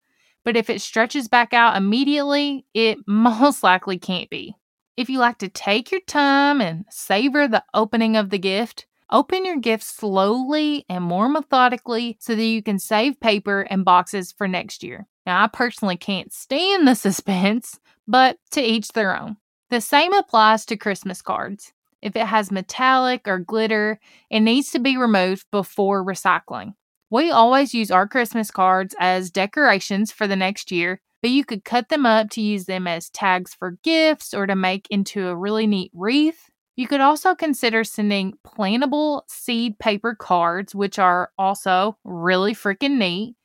But 0.44 0.58
if 0.58 0.70
it 0.70 0.82
stretches 0.82 1.28
back 1.28 1.54
out 1.54 1.78
immediately, 1.78 2.66
it 2.74 3.00
most 3.08 3.64
likely 3.64 3.98
can't 3.98 4.30
be. 4.30 4.56
If 4.96 5.10
you 5.10 5.20
like 5.20 5.40
to 5.40 5.50
take 5.50 5.92
your 5.92 6.02
time 6.02 6.62
and 6.62 6.86
savor 6.90 7.48
the 7.48 7.64
opening 7.74 8.16
of 8.16 8.30
the 8.30 8.38
gift, 8.38 8.86
open 9.10 9.46
your 9.46 9.58
gift 9.58 9.84
slowly 9.84 10.86
and 10.88 11.04
more 11.04 11.28
methodically 11.30 12.18
so 12.20 12.36
that 12.36 12.44
you 12.44 12.62
can 12.62 12.78
save 12.78 13.20
paper 13.20 13.62
and 13.62 13.86
boxes 13.86 14.32
for 14.32 14.48
next 14.48 14.84
year. 14.84 15.08
Now, 15.26 15.44
I 15.44 15.48
personally 15.48 15.98
can't 15.98 16.32
stand 16.32 16.88
the 16.88 16.96
suspense, 16.96 17.80
but 18.08 18.38
to 18.52 18.62
each 18.62 18.90
their 18.90 19.20
own. 19.20 19.38
The 19.70 19.82
same 19.82 20.14
applies 20.14 20.66
to 20.66 20.78
Christmas 20.78 21.22
cards. 21.22 21.74
If 22.02 22.16
it 22.16 22.28
has 22.28 22.52
metallic 22.52 23.28
or 23.28 23.40
glitter, 23.40 24.00
it 24.30 24.42
needs 24.42 24.72
to 24.72 24.80
be 24.80 24.98
removed 24.98 25.46
before 25.52 26.06
recycling. 26.06 26.74
We 27.10 27.32
always 27.32 27.74
use 27.74 27.92
our 27.92 28.08
Christmas 28.08 28.50
cards 28.52 28.96
as 29.00 29.30
decorations 29.32 30.12
for 30.12 30.28
the 30.28 30.36
next 30.36 30.72
year, 30.72 31.00
but 31.22 31.32
you 31.32 31.46
could 31.46 31.64
cut 31.64 31.90
them 31.90 32.06
up 32.06 32.30
to 32.32 32.42
use 32.42 32.66
them 32.66 32.88
as 32.88 33.10
tags 33.10 33.54
for 33.54 33.78
gifts 33.84 34.34
or 34.34 34.48
to 34.48 34.56
make 34.56 34.88
into 34.90 35.28
a 35.28 35.36
really 35.36 35.68
neat 35.68 35.92
wreath. 35.94 36.50
You 36.76 36.88
could 36.88 37.02
also 37.02 37.36
consider 37.36 37.84
sending 37.84 38.34
plantable 38.46 39.22
seed 39.28 39.78
paper 39.78 40.16
cards, 40.16 40.74
which 40.74 40.98
are 40.98 41.32
also 41.38 41.98
really 42.04 42.56
freaking 42.56 42.98
neat, 42.98 43.36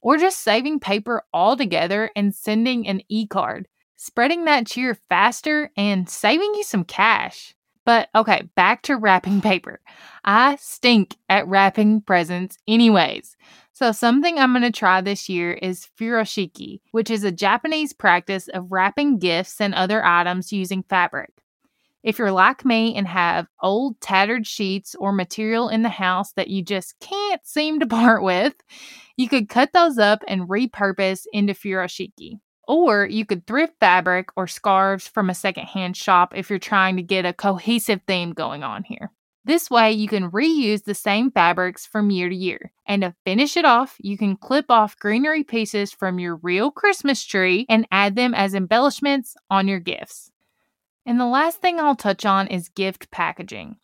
or 0.00 0.16
just 0.16 0.40
saving 0.40 0.80
paper 0.80 1.22
altogether 1.34 2.10
and 2.16 2.34
sending 2.34 2.88
an 2.88 3.02
e 3.08 3.26
card, 3.26 3.68
spreading 3.96 4.46
that 4.46 4.66
cheer 4.66 4.94
faster 4.94 5.70
and 5.76 6.08
saving 6.08 6.54
you 6.54 6.62
some 6.64 6.84
cash. 6.84 7.54
But 7.88 8.10
okay, 8.14 8.42
back 8.54 8.82
to 8.82 8.98
wrapping 8.98 9.40
paper. 9.50 9.80
I 10.22 10.56
stink 10.56 11.16
at 11.30 11.48
wrapping 11.48 12.02
presents, 12.02 12.58
anyways. 12.68 13.34
So, 13.72 13.92
something 13.92 14.38
I'm 14.38 14.52
going 14.52 14.60
to 14.62 14.70
try 14.70 15.00
this 15.00 15.30
year 15.30 15.54
is 15.54 15.88
furoshiki, 15.98 16.80
which 16.90 17.08
is 17.10 17.24
a 17.24 17.32
Japanese 17.32 17.94
practice 17.94 18.48
of 18.48 18.70
wrapping 18.70 19.18
gifts 19.18 19.58
and 19.58 19.74
other 19.74 20.04
items 20.04 20.52
using 20.52 20.82
fabric. 20.82 21.30
If 22.02 22.18
you're 22.18 22.30
like 22.30 22.62
me 22.62 22.94
and 22.94 23.08
have 23.08 23.46
old 23.62 23.98
tattered 24.02 24.46
sheets 24.46 24.94
or 24.94 25.10
material 25.10 25.70
in 25.70 25.80
the 25.80 25.88
house 25.88 26.32
that 26.32 26.48
you 26.48 26.62
just 26.62 26.94
can't 27.00 27.40
seem 27.46 27.80
to 27.80 27.86
part 27.98 28.22
with, 28.22 28.52
you 29.16 29.30
could 29.30 29.48
cut 29.48 29.72
those 29.72 29.96
up 29.96 30.22
and 30.28 30.46
repurpose 30.46 31.22
into 31.32 31.54
furoshiki. 31.54 32.38
Or 32.68 33.06
you 33.06 33.24
could 33.24 33.46
thrift 33.46 33.80
fabric 33.80 34.28
or 34.36 34.46
scarves 34.46 35.08
from 35.08 35.30
a 35.30 35.34
secondhand 35.34 35.96
shop 35.96 36.34
if 36.36 36.50
you're 36.50 36.58
trying 36.58 36.96
to 36.96 37.02
get 37.02 37.24
a 37.24 37.32
cohesive 37.32 38.02
theme 38.06 38.32
going 38.32 38.62
on 38.62 38.84
here. 38.84 39.10
This 39.46 39.70
way, 39.70 39.92
you 39.92 40.08
can 40.08 40.30
reuse 40.30 40.84
the 40.84 40.94
same 40.94 41.30
fabrics 41.30 41.86
from 41.86 42.10
year 42.10 42.28
to 42.28 42.36
year. 42.36 42.70
And 42.86 43.00
to 43.00 43.14
finish 43.24 43.56
it 43.56 43.64
off, 43.64 43.96
you 43.98 44.18
can 44.18 44.36
clip 44.36 44.66
off 44.68 44.98
greenery 44.98 45.42
pieces 45.42 45.90
from 45.90 46.18
your 46.18 46.36
real 46.36 46.70
Christmas 46.70 47.24
tree 47.24 47.64
and 47.70 47.88
add 47.90 48.14
them 48.14 48.34
as 48.34 48.52
embellishments 48.52 49.34
on 49.48 49.66
your 49.66 49.80
gifts. 49.80 50.30
And 51.06 51.18
the 51.18 51.24
last 51.24 51.62
thing 51.62 51.80
I'll 51.80 51.96
touch 51.96 52.26
on 52.26 52.48
is 52.48 52.68
gift 52.68 53.10
packaging. 53.10 53.76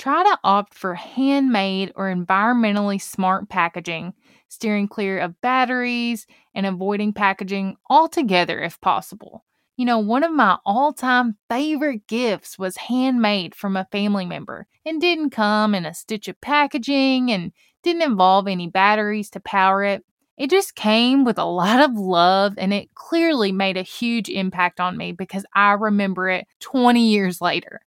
Try 0.00 0.22
to 0.24 0.38
opt 0.42 0.72
for 0.72 0.94
handmade 0.94 1.92
or 1.94 2.06
environmentally 2.06 2.98
smart 2.98 3.50
packaging, 3.50 4.14
steering 4.48 4.88
clear 4.88 5.18
of 5.18 5.38
batteries 5.42 6.26
and 6.54 6.64
avoiding 6.64 7.12
packaging 7.12 7.76
altogether 7.90 8.62
if 8.62 8.80
possible. 8.80 9.44
You 9.76 9.84
know, 9.84 9.98
one 9.98 10.24
of 10.24 10.32
my 10.32 10.56
all 10.64 10.94
time 10.94 11.36
favorite 11.50 12.06
gifts 12.06 12.58
was 12.58 12.78
handmade 12.78 13.54
from 13.54 13.76
a 13.76 13.88
family 13.92 14.24
member 14.24 14.66
and 14.86 15.02
didn't 15.02 15.32
come 15.32 15.74
in 15.74 15.84
a 15.84 15.92
stitch 15.92 16.28
of 16.28 16.40
packaging 16.40 17.30
and 17.30 17.52
didn't 17.82 18.00
involve 18.00 18.48
any 18.48 18.68
batteries 18.68 19.28
to 19.32 19.40
power 19.40 19.84
it. 19.84 20.02
It 20.38 20.48
just 20.48 20.74
came 20.76 21.24
with 21.24 21.36
a 21.36 21.44
lot 21.44 21.78
of 21.84 21.98
love 21.98 22.54
and 22.56 22.72
it 22.72 22.94
clearly 22.94 23.52
made 23.52 23.76
a 23.76 23.82
huge 23.82 24.30
impact 24.30 24.80
on 24.80 24.96
me 24.96 25.12
because 25.12 25.44
I 25.54 25.72
remember 25.72 26.30
it 26.30 26.46
20 26.60 27.06
years 27.06 27.42
later. 27.42 27.82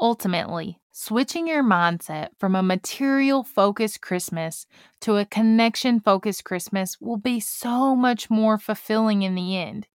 Ultimately, 0.00 0.78
switching 1.00 1.46
your 1.46 1.62
mindset 1.62 2.30
from 2.40 2.56
a 2.56 2.62
material 2.62 3.44
focused 3.44 4.00
Christmas 4.00 4.66
to 5.00 5.16
a 5.16 5.24
connection 5.24 6.00
focused 6.00 6.42
Christmas 6.42 7.00
will 7.00 7.16
be 7.16 7.38
so 7.38 7.94
much 7.94 8.28
more 8.28 8.58
fulfilling 8.58 9.22
in 9.22 9.36
the 9.36 9.56
end. 9.56 9.86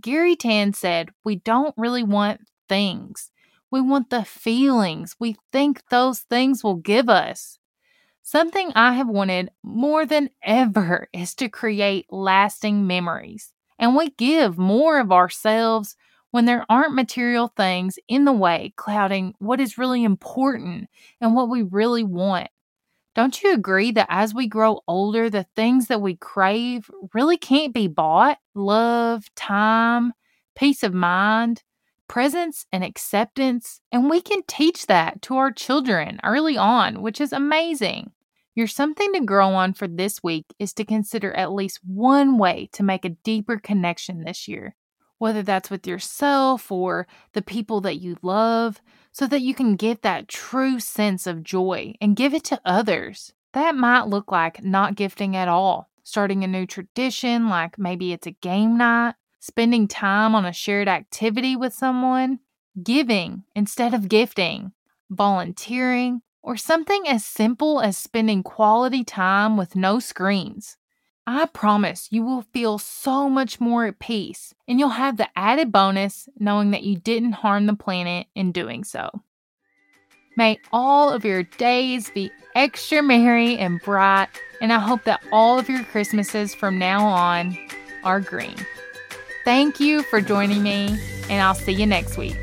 Garry 0.00 0.34
Tan 0.34 0.72
said, 0.72 1.10
We 1.24 1.36
don't 1.36 1.74
really 1.76 2.02
want 2.02 2.40
things. 2.68 3.30
We 3.70 3.80
want 3.80 4.10
the 4.10 4.24
feelings 4.24 5.14
we 5.20 5.36
think 5.52 5.84
those 5.90 6.18
things 6.18 6.64
will 6.64 6.74
give 6.74 7.08
us. 7.08 7.60
Something 8.24 8.72
I 8.74 8.94
have 8.94 9.08
wanted 9.08 9.50
more 9.62 10.04
than 10.04 10.30
ever 10.42 11.08
is 11.12 11.36
to 11.36 11.48
create 11.48 12.06
lasting 12.10 12.84
memories. 12.88 13.52
And 13.78 13.94
we 13.94 14.10
give 14.10 14.58
more 14.58 14.98
of 14.98 15.12
ourselves 15.12 15.94
when 16.32 16.46
there 16.46 16.66
aren't 16.68 16.94
material 16.94 17.52
things 17.56 17.98
in 18.08 18.24
the 18.24 18.32
way 18.32 18.72
clouding 18.76 19.34
what 19.38 19.60
is 19.60 19.78
really 19.78 20.02
important 20.02 20.88
and 21.20 21.34
what 21.34 21.48
we 21.48 21.62
really 21.62 22.02
want. 22.02 22.48
Don't 23.14 23.42
you 23.42 23.52
agree 23.52 23.92
that 23.92 24.06
as 24.08 24.34
we 24.34 24.48
grow 24.48 24.80
older, 24.88 25.28
the 25.28 25.46
things 25.54 25.86
that 25.88 26.00
we 26.00 26.16
crave 26.16 26.90
really 27.12 27.36
can't 27.36 27.74
be 27.74 27.86
bought? 27.86 28.38
Love, 28.54 29.24
time, 29.36 30.12
peace 30.56 30.82
of 30.82 30.94
mind, 30.94 31.62
presence, 32.08 32.64
and 32.72 32.82
acceptance. 32.82 33.80
And 33.92 34.08
we 34.08 34.22
can 34.22 34.42
teach 34.48 34.86
that 34.86 35.20
to 35.22 35.36
our 35.36 35.52
children 35.52 36.18
early 36.24 36.56
on, 36.56 37.02
which 37.02 37.20
is 37.20 37.32
amazing. 37.32 38.12
Your 38.54 38.66
something 38.66 39.12
to 39.12 39.20
grow 39.20 39.48
on 39.50 39.74
for 39.74 39.88
this 39.88 40.22
week 40.22 40.46
is 40.58 40.72
to 40.74 40.84
consider 40.84 41.34
at 41.34 41.52
least 41.52 41.80
one 41.84 42.38
way 42.38 42.68
to 42.72 42.82
make 42.82 43.04
a 43.04 43.10
deeper 43.10 43.58
connection 43.58 44.24
this 44.24 44.46
year, 44.46 44.74
whether 45.22 45.44
that's 45.44 45.70
with 45.70 45.86
yourself 45.86 46.72
or 46.72 47.06
the 47.32 47.40
people 47.40 47.80
that 47.80 48.00
you 48.00 48.16
love 48.22 48.82
so 49.12 49.24
that 49.24 49.40
you 49.40 49.54
can 49.54 49.76
get 49.76 50.02
that 50.02 50.26
true 50.26 50.80
sense 50.80 51.28
of 51.28 51.44
joy 51.44 51.94
and 52.00 52.16
give 52.16 52.34
it 52.34 52.42
to 52.42 52.60
others. 52.64 53.32
That 53.52 53.76
might 53.76 54.08
look 54.08 54.32
like 54.32 54.64
not 54.64 54.96
gifting 54.96 55.36
at 55.36 55.46
all, 55.46 55.88
starting 56.02 56.42
a 56.42 56.48
new 56.48 56.66
tradition, 56.66 57.48
like 57.48 57.78
maybe 57.78 58.12
it's 58.12 58.26
a 58.26 58.32
game 58.32 58.76
night, 58.76 59.14
spending 59.38 59.86
time 59.86 60.34
on 60.34 60.44
a 60.44 60.52
shared 60.52 60.88
activity 60.88 61.54
with 61.54 61.72
someone, 61.72 62.40
giving 62.82 63.44
instead 63.54 63.94
of 63.94 64.08
gifting, 64.08 64.72
volunteering, 65.08 66.22
or 66.42 66.56
something 66.56 67.06
as 67.06 67.24
simple 67.24 67.80
as 67.80 67.96
spending 67.96 68.42
quality 68.42 69.04
time 69.04 69.56
with 69.56 69.76
no 69.76 70.00
screens. 70.00 70.78
I 71.26 71.46
promise 71.46 72.08
you 72.10 72.24
will 72.24 72.42
feel 72.42 72.78
so 72.78 73.28
much 73.28 73.60
more 73.60 73.86
at 73.86 74.00
peace, 74.00 74.54
and 74.66 74.80
you'll 74.80 74.88
have 74.88 75.16
the 75.16 75.28
added 75.36 75.70
bonus 75.70 76.28
knowing 76.36 76.72
that 76.72 76.82
you 76.82 76.96
didn't 76.96 77.32
harm 77.32 77.66
the 77.66 77.76
planet 77.76 78.26
in 78.34 78.50
doing 78.50 78.82
so. 78.82 79.08
May 80.36 80.58
all 80.72 81.10
of 81.10 81.24
your 81.24 81.44
days 81.44 82.10
be 82.10 82.32
extra 82.56 83.02
merry 83.02 83.56
and 83.56 83.80
bright, 83.82 84.28
and 84.60 84.72
I 84.72 84.80
hope 84.80 85.04
that 85.04 85.22
all 85.30 85.60
of 85.60 85.68
your 85.68 85.84
Christmases 85.84 86.56
from 86.56 86.78
now 86.78 87.04
on 87.06 87.56
are 88.02 88.20
green. 88.20 88.56
Thank 89.44 89.78
you 89.78 90.02
for 90.02 90.20
joining 90.20 90.62
me, 90.64 90.98
and 91.28 91.40
I'll 91.40 91.54
see 91.54 91.72
you 91.72 91.86
next 91.86 92.16
week. 92.16 92.36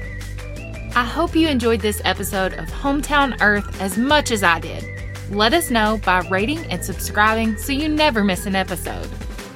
I 0.96 1.04
hope 1.04 1.36
you 1.36 1.50
enjoyed 1.50 1.82
this 1.82 2.02
episode 2.06 2.54
of 2.54 2.70
Hometown 2.70 3.42
Earth 3.42 3.82
as 3.82 3.98
much 3.98 4.32
as 4.32 4.42
I 4.42 4.60
did 4.60 4.99
let 5.32 5.54
us 5.54 5.70
know 5.70 6.00
by 6.04 6.20
rating 6.30 6.60
and 6.72 6.84
subscribing 6.84 7.58
so 7.58 7.72
you 7.72 7.88
never 7.88 8.24
miss 8.24 8.46
an 8.46 8.56
episode. 8.56 9.10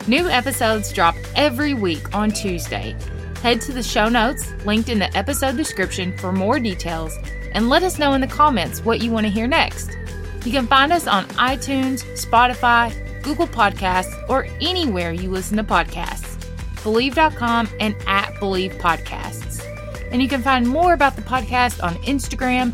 New 0.08 0.28
episodes 0.30 0.92
drop 0.92 1.16
every 1.36 1.74
week 1.74 2.14
on 2.14 2.30
Tuesday. 2.30 2.96
Head 3.42 3.62
to 3.62 3.72
the 3.72 3.84
show 3.84 4.10
notes 4.10 4.54
linked 4.66 4.90
in 4.90 5.00
the 5.00 5.16
episode 5.18 5.58
description 5.58 6.18
for 6.18 6.32
more 6.32 6.60
details 6.60 7.18
and 7.54 7.70
let 7.70 7.84
us 7.84 8.00
know 8.00 8.14
in 8.14 8.22
the 8.22 8.28
comments 8.28 8.84
what 8.86 9.02
you 9.02 9.12
want 9.12 9.26
to 9.26 9.32
hear 9.32 9.48
next. 9.48 9.98
You 10.46 10.52
can 10.52 10.68
find 10.68 10.92
us 10.92 11.08
on 11.08 11.26
iTunes, 11.30 12.04
Spotify, 12.20 12.94
Google 13.24 13.48
Podcasts, 13.48 14.14
or 14.30 14.46
anywhere 14.62 15.14
you 15.14 15.30
listen 15.30 15.58
to 15.58 15.64
podcasts. 15.64 16.38
Bleav.com 16.84 17.70
and 17.80 17.96
at 18.08 18.34
Bleav 18.36 18.78
Podcasts. 18.80 19.64
And 20.12 20.22
you 20.22 20.28
can 20.28 20.42
find 20.42 20.68
more 20.68 20.94
about 20.94 21.16
the 21.16 21.22
podcast 21.22 21.82
on 21.82 21.96
Instagram 22.04 22.74